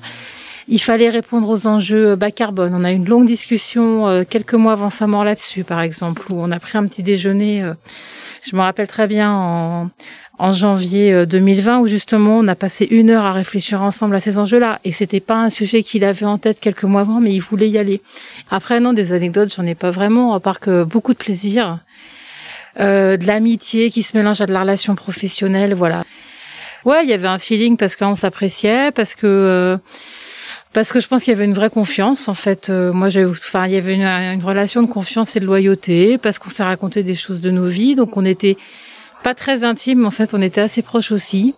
Il 0.67 0.79
fallait 0.79 1.10
répondre 1.10 1.49
aux 1.49 1.67
enjeux 1.67 2.15
bas 2.15 2.32
carbone. 2.32 2.73
On 2.75 2.84
a 2.84 2.91
eu 2.91 2.95
une 2.95 3.08
longue 3.08 3.27
discussion 3.27 4.08
euh, 4.08 4.23
quelques 4.27 4.55
mois 4.55 4.73
avant 4.73 4.89
sa 4.89 5.05
mort 5.05 5.23
là-dessus, 5.23 5.63
par 5.63 5.82
exemple, 5.82 6.23
où 6.32 6.41
on 6.41 6.51
a 6.51 6.60
pris 6.60 6.79
un 6.79 6.86
petit 6.86 7.03
déjeuner. 7.03 7.63
je 8.43 8.55
me 8.55 8.62
rappelle 8.62 8.88
très 8.88 9.08
bien 9.08 9.32
en, 9.32 9.89
en 10.39 10.54
janvier 10.54 11.25
2020 11.25 11.75
euh, 11.75 11.82
où 11.82 11.88
justement 11.88 12.38
on 12.38 12.47
a 12.47 12.56
passé 12.56 12.88
une 12.89 13.10
heure 13.10 13.25
à 13.25 13.34
réfléchir 13.34 13.84
ensemble 13.84 14.15
à 14.15 14.21
ces 14.21 14.39
enjeux-là 14.39 14.80
et 14.86 14.93
c'était 14.93 15.19
pas 15.19 15.36
un 15.36 15.49
sujet 15.49 15.84
qu'il 15.84 16.06
avait 16.06 16.25
en 16.25 16.38
tête 16.38 16.60
quelques 16.62 16.86
mois 16.86 17.02
avant 17.02 17.19
mais 17.19 17.34
il 17.34 17.39
voulait 17.39 17.69
y 17.69 17.78
aller. 17.78 18.02
Après 18.49 18.80
non 18.80 18.93
des 18.93 19.12
anecdotes 19.12 19.54
j'en 19.54 19.65
ai 19.65 19.75
pas 19.75 19.91
vraiment 19.91 20.34
à 20.34 20.39
part 20.39 20.62
que 20.62 20.84
beaucoup 20.86 21.13
de 21.13 21.17
plaisir, 21.17 21.80
euh, 22.80 23.17
de 23.17 23.28
l'amitié 23.28 23.91
qui 23.91 24.02
se 24.02 24.15
mélange 24.15 24.39
à 24.39 24.45
de 24.45 24.54
la 24.54 24.62
relation 24.62 24.95
professionnelle 24.95 25.73
voilà. 25.73 26.06
Ouais 26.86 27.04
il 27.04 27.10
y 27.10 27.13
avait 27.13 27.28
un 27.28 27.38
feeling 27.39 27.75
parce 27.75 27.97
qu'on 27.97 28.15
s'appréciait 28.15 28.91
parce 28.91 29.15
que 29.15 29.28
euh, 29.28 29.78
parce 30.71 30.93
que 30.93 31.02
je 31.02 31.08
pense 31.08 31.23
qu'il 31.23 31.34
y 31.34 31.36
avait 31.36 31.45
une 31.45 31.54
vraie 31.54 31.71
confiance 31.71 32.30
en 32.30 32.36
fait. 32.36 32.69
Euh, 32.69 32.93
moi, 32.93 33.10
j'ai, 33.10 33.25
enfin, 33.25 33.65
il 33.65 33.73
y 33.73 33.75
avait 33.75 33.95
une, 33.95 34.06
une 34.06 34.43
relation 34.43 34.84
de 34.84 34.88
confiance 34.88 35.36
et 35.36 35.39
de 35.39 35.45
loyauté 35.45 36.19
parce 36.19 36.38
qu'on 36.38 36.52
s'est 36.52 36.63
raconté 36.63 37.02
des 37.02 37.15
choses 37.15 37.41
de 37.41 37.49
nos 37.49 37.67
vies, 37.67 37.95
donc 37.95 38.15
on 38.17 38.23
était 38.23 38.56
pas 39.23 39.34
très 39.34 39.63
intime, 39.63 39.99
mais 39.99 40.08
en 40.08 40.12
fait, 40.12 40.34
on 40.34 40.41
était 40.41 40.62
assez 40.62 40.82
proches 40.82 41.12
aussi. 41.12 41.55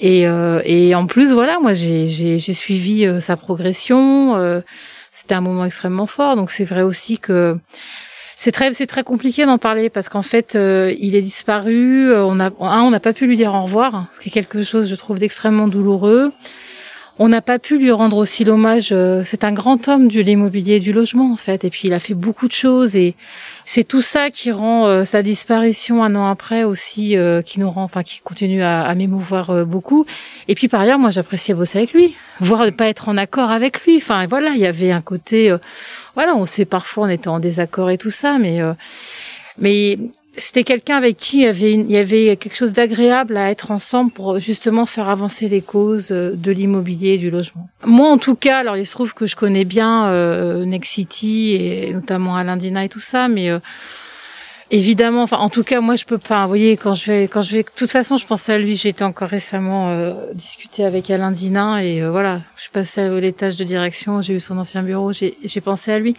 Et, 0.00 0.26
euh, 0.26 0.60
et 0.64 0.94
en 0.94 1.06
plus, 1.06 1.32
voilà, 1.32 1.58
moi, 1.60 1.74
j'ai 1.74 2.38
suivi 2.38 3.06
euh, 3.06 3.20
sa 3.20 3.36
progression. 3.36 4.36
Euh, 4.36 4.60
c'était 5.12 5.34
un 5.34 5.40
moment 5.40 5.64
extrêmement 5.64 6.06
fort. 6.06 6.36
Donc, 6.36 6.50
c'est 6.50 6.64
vrai 6.64 6.82
aussi 6.82 7.18
que 7.18 7.56
c'est 8.36 8.50
très, 8.50 8.72
c'est 8.74 8.88
très 8.88 9.04
compliqué 9.04 9.46
d'en 9.46 9.58
parler 9.58 9.88
parce 9.88 10.08
qu'en 10.08 10.22
fait, 10.22 10.54
il 10.56 11.14
est 11.14 11.22
disparu. 11.22 12.12
On 12.12 12.40
a, 12.40 12.50
on 12.58 12.90
n'a 12.90 13.00
pas 13.00 13.12
pu 13.12 13.28
lui 13.28 13.36
dire 13.36 13.54
au 13.54 13.62
revoir, 13.62 14.06
ce 14.12 14.18
qui 14.18 14.30
est 14.30 14.32
quelque 14.32 14.64
chose, 14.64 14.88
je 14.88 14.94
trouve, 14.96 15.20
d'extrêmement 15.20 15.68
douloureux. 15.68 16.32
On 17.18 17.28
n'a 17.28 17.42
pas 17.42 17.58
pu 17.58 17.78
lui 17.78 17.90
rendre 17.90 18.16
aussi 18.16 18.44
l'hommage. 18.44 18.94
c'est 19.26 19.44
un 19.44 19.52
grand 19.52 19.88
homme 19.88 20.08
de 20.08 20.20
l'immobilier 20.20 20.76
et 20.76 20.80
du 20.80 20.92
logement, 20.92 21.32
en 21.32 21.36
fait. 21.36 21.64
Et 21.64 21.70
puis, 21.70 21.88
il 21.88 21.92
a 21.92 22.00
fait 22.00 22.14
beaucoup 22.14 22.48
de 22.48 22.52
choses 22.52 22.96
et 22.96 23.14
c'est 23.64 23.84
tout 23.84 24.00
ça 24.00 24.30
qui 24.30 24.50
rend 24.50 24.86
euh, 24.86 25.04
sa 25.04 25.22
disparition 25.22 26.02
un 26.02 26.14
an 26.14 26.28
après 26.28 26.64
aussi, 26.64 27.16
euh, 27.16 27.42
qui 27.42 27.60
nous 27.60 27.70
rend, 27.70 27.84
enfin, 27.84 28.02
qui 28.02 28.20
continue 28.20 28.62
à, 28.62 28.82
à 28.82 28.94
m'émouvoir 28.94 29.50
euh, 29.50 29.64
beaucoup. 29.64 30.04
Et 30.48 30.54
puis 30.54 30.68
par 30.68 30.80
ailleurs, 30.80 30.98
moi, 30.98 31.10
j'appréciais 31.10 31.54
bosser 31.54 31.78
avec 31.78 31.92
lui, 31.92 32.16
voire 32.40 32.64
ne 32.64 32.70
pas 32.70 32.88
être 32.88 33.08
en 33.08 33.16
accord 33.16 33.50
avec 33.50 33.84
lui. 33.84 33.96
Enfin, 33.96 34.26
voilà, 34.26 34.50
il 34.50 34.58
y 34.58 34.66
avait 34.66 34.90
un 34.90 35.00
côté, 35.00 35.56
voilà, 36.14 36.36
on 36.36 36.44
sait 36.44 36.64
parfois 36.64 37.06
on 37.06 37.08
était 37.08 37.28
en 37.28 37.40
désaccord 37.40 37.90
et 37.90 37.98
tout 37.98 38.10
ça, 38.10 38.38
mais 38.38 38.60
mais 39.58 39.98
c'était 40.38 40.64
quelqu'un 40.64 40.96
avec 40.96 41.18
qui 41.18 41.38
il 41.38 41.42
y 41.42 41.46
avait, 41.46 41.72
il 41.72 41.90
y 41.90 41.98
avait 41.98 42.36
quelque 42.36 42.56
chose 42.56 42.72
d'agréable 42.72 43.36
à 43.36 43.50
être 43.50 43.70
ensemble 43.70 44.10
pour 44.12 44.38
justement 44.38 44.86
faire 44.86 45.08
avancer 45.08 45.48
les 45.48 45.60
causes 45.60 46.10
euh, 46.10 46.34
de 46.34 46.50
l'immobilier 46.50 47.14
et 47.14 47.18
du 47.18 47.30
logement. 47.30 47.68
Moi, 47.84 48.08
en 48.08 48.18
tout 48.18 48.34
cas, 48.34 48.58
alors 48.58 48.76
il 48.76 48.86
se 48.86 48.92
trouve 48.92 49.12
que 49.12 49.26
je 49.26 49.36
connais 49.36 49.64
bien 49.64 50.06
euh, 50.06 50.64
Next 50.64 50.92
City 50.92 51.54
et 51.54 51.92
notamment 51.92 52.36
Alain 52.36 52.56
Dina 52.56 52.84
et 52.84 52.88
tout 52.88 53.00
ça, 53.00 53.28
mais 53.28 53.50
euh, 53.50 53.58
évidemment, 54.70 55.22
enfin, 55.22 55.36
en 55.36 55.50
tout 55.50 55.64
cas, 55.64 55.82
moi, 55.82 55.96
je 55.96 56.06
peux 56.06 56.18
pas. 56.18 56.42
Vous 56.44 56.48
voyez, 56.48 56.78
quand 56.78 56.94
je 56.94 57.12
vais, 57.12 57.28
quand 57.28 57.42
je 57.42 57.52
vais, 57.52 57.62
de 57.62 57.68
toute 57.76 57.90
façon, 57.90 58.16
je 58.16 58.26
pense 58.26 58.48
à 58.48 58.56
lui. 58.56 58.80
Été 58.86 59.04
encore 59.04 59.28
récemment 59.28 59.90
euh, 59.90 60.12
discuter 60.34 60.84
avec 60.86 61.10
Alain 61.10 61.30
Dina 61.30 61.84
et 61.84 62.00
voilà, 62.08 62.40
je 62.56 62.70
passais 62.70 63.02
à 63.02 63.20
l'étage 63.20 63.56
de 63.56 63.64
direction, 63.64 64.22
j'ai 64.22 64.34
eu 64.34 64.40
son 64.40 64.56
ancien 64.56 64.82
bureau, 64.82 65.12
j'ai 65.12 65.60
pensé 65.62 65.92
à 65.92 65.98
lui. 65.98 66.16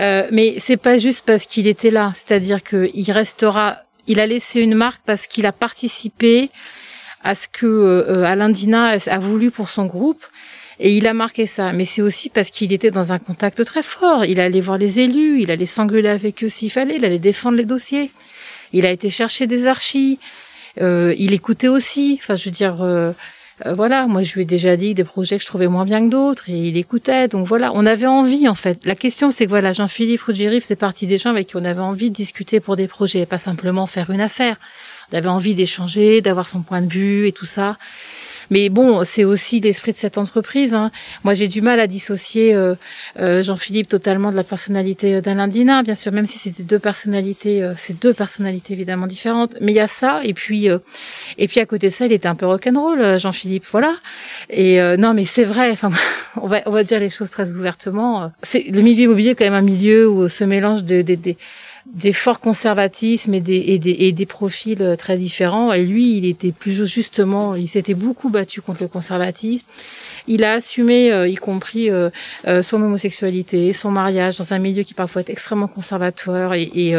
Euh, 0.00 0.26
mais 0.32 0.56
c'est 0.58 0.76
pas 0.76 0.98
juste 0.98 1.24
parce 1.24 1.46
qu'il 1.46 1.66
était 1.66 1.90
là, 1.90 2.12
c'est-à-dire 2.14 2.62
qu'il 2.62 3.10
restera, 3.12 3.78
il 4.06 4.20
a 4.20 4.26
laissé 4.26 4.60
une 4.60 4.74
marque 4.74 5.00
parce 5.06 5.26
qu'il 5.26 5.46
a 5.46 5.52
participé 5.52 6.50
à 7.22 7.34
ce 7.34 7.48
que 7.48 7.66
euh, 7.66 8.24
Alain 8.24 8.48
Dina 8.50 8.96
a 9.06 9.18
voulu 9.18 9.50
pour 9.50 9.70
son 9.70 9.86
groupe. 9.86 10.24
Et 10.80 10.96
il 10.96 11.06
a 11.06 11.14
marqué 11.14 11.46
ça. 11.46 11.72
Mais 11.72 11.84
c'est 11.84 12.02
aussi 12.02 12.28
parce 12.28 12.50
qu'il 12.50 12.72
était 12.72 12.90
dans 12.90 13.12
un 13.12 13.20
contact 13.20 13.64
très 13.64 13.84
fort. 13.84 14.24
Il 14.24 14.40
allait 14.40 14.60
voir 14.60 14.76
les 14.76 14.98
élus, 14.98 15.40
il 15.40 15.50
allait 15.52 15.66
s'engueuler 15.66 16.08
avec 16.08 16.42
eux 16.42 16.48
s'il 16.48 16.70
fallait, 16.70 16.96
il 16.96 17.04
allait 17.04 17.20
défendre 17.20 17.56
les 17.56 17.64
dossiers. 17.64 18.10
Il 18.72 18.84
a 18.84 18.90
été 18.90 19.08
chercher 19.08 19.46
des 19.46 19.68
archives. 19.68 20.18
Euh, 20.80 21.14
il 21.16 21.32
écoutait 21.32 21.68
aussi. 21.68 22.18
Enfin, 22.20 22.34
je 22.34 22.46
veux 22.46 22.50
dire, 22.50 22.78
euh, 23.66 23.74
voilà, 23.74 24.06
moi 24.06 24.22
je 24.22 24.34
lui 24.34 24.42
ai 24.42 24.44
déjà 24.44 24.76
dit 24.76 24.94
des 24.94 25.04
projets 25.04 25.36
que 25.36 25.42
je 25.42 25.46
trouvais 25.46 25.68
moins 25.68 25.84
bien 25.84 26.04
que 26.04 26.10
d'autres 26.10 26.50
et 26.50 26.56
il 26.68 26.76
écoutait. 26.76 27.28
Donc 27.28 27.46
voilà, 27.46 27.70
on 27.74 27.86
avait 27.86 28.06
envie 28.06 28.48
en 28.48 28.54
fait. 28.54 28.84
La 28.84 28.96
question 28.96 29.30
c'est 29.30 29.44
que 29.44 29.50
voilà, 29.50 29.72
Jean-Philippe 29.72 30.22
Ruggieri 30.22 30.60
c'est 30.60 30.76
partie 30.76 31.06
des 31.06 31.18
gens 31.18 31.30
avec 31.30 31.48
qui 31.48 31.56
on 31.56 31.64
avait 31.64 31.80
envie 31.80 32.10
de 32.10 32.14
discuter 32.14 32.60
pour 32.60 32.76
des 32.76 32.88
projets, 32.88 33.26
pas 33.26 33.38
simplement 33.38 33.86
faire 33.86 34.10
une 34.10 34.20
affaire. 34.20 34.56
On 35.12 35.16
avait 35.16 35.28
envie 35.28 35.54
d'échanger, 35.54 36.20
d'avoir 36.20 36.48
son 36.48 36.62
point 36.62 36.82
de 36.82 36.92
vue 36.92 37.26
et 37.28 37.32
tout 37.32 37.46
ça. 37.46 37.76
Mais 38.50 38.68
bon, 38.68 39.04
c'est 39.04 39.24
aussi 39.24 39.60
l'esprit 39.60 39.92
de 39.92 39.96
cette 39.96 40.18
entreprise. 40.18 40.74
Hein. 40.74 40.90
Moi, 41.24 41.34
j'ai 41.34 41.48
du 41.48 41.60
mal 41.60 41.80
à 41.80 41.86
dissocier 41.86 42.54
euh, 42.54 42.74
euh, 43.18 43.42
Jean-Philippe 43.42 43.88
totalement 43.88 44.30
de 44.30 44.36
la 44.36 44.44
personnalité 44.44 45.20
d'Alain 45.20 45.48
Dina, 45.48 45.82
bien 45.82 45.94
sûr, 45.94 46.12
même 46.12 46.26
si 46.26 46.38
c'était 46.38 46.62
deux 46.62 46.78
personnalités, 46.78 47.62
euh, 47.62 47.74
c'est 47.76 47.98
deux 48.00 48.12
personnalités 48.12 48.72
évidemment 48.72 49.06
différentes. 49.06 49.56
Mais 49.60 49.72
il 49.72 49.76
y 49.76 49.80
a 49.80 49.88
ça, 49.88 50.20
et 50.24 50.34
puis 50.34 50.68
et 51.38 51.48
puis 51.48 51.60
à 51.60 51.66
côté 51.66 51.88
de 51.88 51.92
ça, 51.92 52.06
il 52.06 52.12
était 52.12 52.28
un 52.28 52.34
peu 52.34 52.46
rock'n'roll, 52.46 53.18
Jean-Philippe, 53.18 53.64
voilà. 53.70 53.96
Et 54.50 54.78
non, 54.98 55.14
mais 55.14 55.26
c'est 55.26 55.44
vrai. 55.44 55.70
Enfin, 55.70 55.90
on 56.40 56.46
va 56.46 56.62
on 56.66 56.70
va 56.70 56.84
dire 56.84 57.00
les 57.00 57.10
choses 57.10 57.30
très 57.30 57.52
ouvertement. 57.52 58.32
C'est 58.42 58.64
le 58.70 58.80
milieu 58.80 59.04
immobilier 59.04 59.30
est 59.30 59.34
quand 59.34 59.44
même 59.44 59.54
un 59.54 59.62
milieu 59.62 60.08
où 60.08 60.28
se 60.28 60.44
mélange 60.44 60.84
de, 60.84 61.02
de, 61.02 61.14
de 61.14 61.34
des 61.86 62.14
forts 62.14 62.40
conservatismes 62.40 63.34
et 63.34 63.40
des, 63.40 63.56
et 63.58 63.78
des, 63.78 63.90
et 63.90 64.12
des 64.12 64.26
profils 64.26 64.80
euh, 64.80 64.96
très 64.96 65.16
différents. 65.16 65.72
Et 65.72 65.84
lui, 65.84 66.16
il 66.16 66.24
était 66.24 66.52
plus 66.52 66.86
justement, 66.86 67.54
il 67.54 67.68
s'était 67.68 67.94
beaucoup 67.94 68.30
battu 68.30 68.62
contre 68.62 68.82
le 68.82 68.88
conservatisme. 68.88 69.66
Il 70.26 70.44
a 70.44 70.54
assumé, 70.54 71.12
euh, 71.12 71.28
y 71.28 71.34
compris 71.34 71.90
euh, 71.90 72.10
son 72.62 72.80
homosexualité, 72.80 73.72
son 73.74 73.90
mariage 73.90 74.38
dans 74.38 74.54
un 74.54 74.58
milieu 74.58 74.82
qui 74.82 74.94
parfois 74.94 75.20
est 75.20 75.30
extrêmement 75.30 75.68
conservateur 75.68 76.54
et, 76.54 76.62
et 76.62 76.94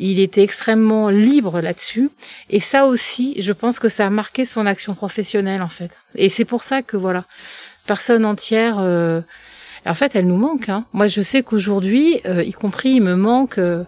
il 0.00 0.20
était 0.20 0.42
extrêmement 0.42 1.10
libre 1.10 1.60
là-dessus. 1.60 2.10
Et 2.48 2.60
ça 2.60 2.86
aussi, 2.86 3.36
je 3.40 3.52
pense 3.52 3.78
que 3.78 3.88
ça 3.88 4.06
a 4.06 4.10
marqué 4.10 4.44
son 4.44 4.64
action 4.64 4.94
professionnelle 4.94 5.60
en 5.60 5.68
fait. 5.68 5.90
Et 6.14 6.30
c'est 6.30 6.46
pour 6.46 6.62
ça 6.62 6.80
que 6.80 6.96
voilà, 6.96 7.24
personne 7.86 8.24
entière 8.24 8.78
en 9.86 9.94
fait, 9.94 10.14
elle 10.14 10.26
nous 10.26 10.36
manque. 10.36 10.68
Hein. 10.68 10.84
Moi, 10.92 11.06
je 11.06 11.20
sais 11.20 11.42
qu'aujourd'hui, 11.42 12.20
euh, 12.26 12.42
y 12.42 12.52
compris, 12.52 12.90
il 12.90 13.02
me 13.02 13.16
manque 13.16 13.58
euh, 13.58 13.84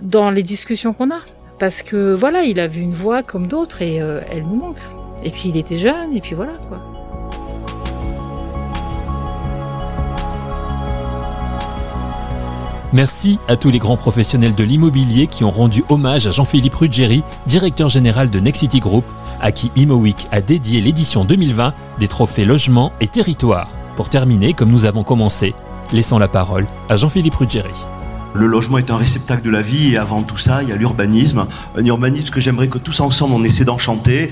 dans 0.00 0.30
les 0.30 0.42
discussions 0.42 0.92
qu'on 0.92 1.10
a. 1.10 1.20
Parce 1.58 1.82
que 1.82 2.12
voilà, 2.14 2.42
il 2.42 2.60
avait 2.60 2.80
une 2.80 2.94
voix 2.94 3.22
comme 3.22 3.48
d'autres 3.48 3.82
et 3.82 4.00
euh, 4.00 4.20
elle 4.30 4.42
nous 4.42 4.56
manque. 4.56 4.80
Et 5.24 5.30
puis 5.30 5.48
il 5.48 5.56
était 5.56 5.78
jeune, 5.78 6.14
et 6.14 6.20
puis 6.20 6.34
voilà 6.34 6.52
quoi. 6.68 6.78
Merci 12.92 13.38
à 13.48 13.56
tous 13.56 13.70
les 13.70 13.78
grands 13.78 13.96
professionnels 13.96 14.54
de 14.54 14.64
l'immobilier 14.64 15.26
qui 15.26 15.44
ont 15.44 15.50
rendu 15.50 15.82
hommage 15.88 16.26
à 16.26 16.30
Jean-Philippe 16.30 16.74
Ruggieri, 16.74 17.24
directeur 17.46 17.88
général 17.88 18.30
de 18.30 18.38
Nexity 18.38 18.78
Group, 18.78 19.04
à 19.40 19.50
qui 19.52 19.72
ImoWeek 19.76 20.28
a 20.30 20.40
dédié 20.40 20.80
l'édition 20.80 21.24
2020 21.24 21.74
des 21.98 22.08
trophées 22.08 22.44
logement 22.44 22.92
et 23.00 23.06
territoire. 23.06 23.68
Pour 23.96 24.10
terminer, 24.10 24.52
comme 24.52 24.70
nous 24.70 24.84
avons 24.84 25.02
commencé, 25.02 25.54
laissons 25.90 26.18
la 26.18 26.28
parole 26.28 26.66
à 26.90 26.98
Jean-Philippe 26.98 27.36
Ruggieri. 27.36 27.86
Le 28.34 28.46
logement 28.46 28.76
est 28.76 28.90
un 28.90 28.98
réceptacle 28.98 29.42
de 29.42 29.48
la 29.48 29.62
vie 29.62 29.94
et 29.94 29.96
avant 29.96 30.22
tout 30.22 30.36
ça, 30.36 30.62
il 30.62 30.68
y 30.68 30.72
a 30.72 30.76
l'urbanisme. 30.76 31.46
Un 31.74 31.84
urbanisme 31.86 32.28
que 32.28 32.38
j'aimerais 32.38 32.68
que 32.68 32.76
tous 32.76 33.00
ensemble 33.00 33.32
on 33.34 33.42
essaie 33.42 33.64
d'enchanter 33.64 34.30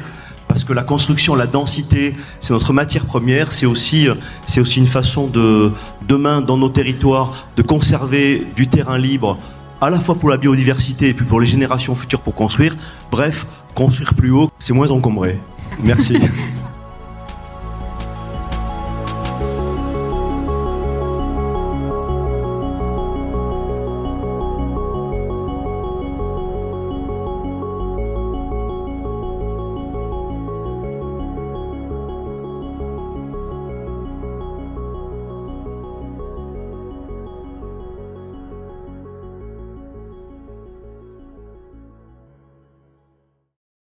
parce 0.48 0.64
que 0.64 0.74
la 0.74 0.83
construction, 0.83 1.35
la 1.35 1.46
densité, 1.46 2.14
c'est 2.40 2.53
notre 2.53 2.74
matière 2.74 3.07
première, 3.07 3.50
c'est 3.53 3.64
aussi, 3.64 4.07
c'est 4.46 4.61
aussi 4.61 4.79
une 4.79 4.87
façon 4.87 5.27
de, 5.27 5.72
demain, 6.07 6.42
dans 6.42 6.59
nos 6.59 6.68
territoires, 6.68 7.48
de 7.57 7.62
conserver 7.62 8.46
du 8.55 8.68
terrain 8.68 8.98
libre, 8.98 9.38
à 9.81 9.88
la 9.88 9.98
fois 9.98 10.14
pour 10.14 10.29
la 10.29 10.37
biodiversité 10.37 11.09
et 11.09 11.14
puis 11.14 11.24
pour 11.24 11.40
les 11.40 11.46
générations 11.46 11.94
futures 11.94 12.20
pour 12.20 12.35
construire. 12.35 12.77
Bref, 13.11 13.46
construire 13.74 14.12
plus 14.12 14.31
haut, 14.31 14.50
c'est 14.59 14.74
moins 14.74 14.90
encombré. 14.90 15.40
Merci. 15.83 16.18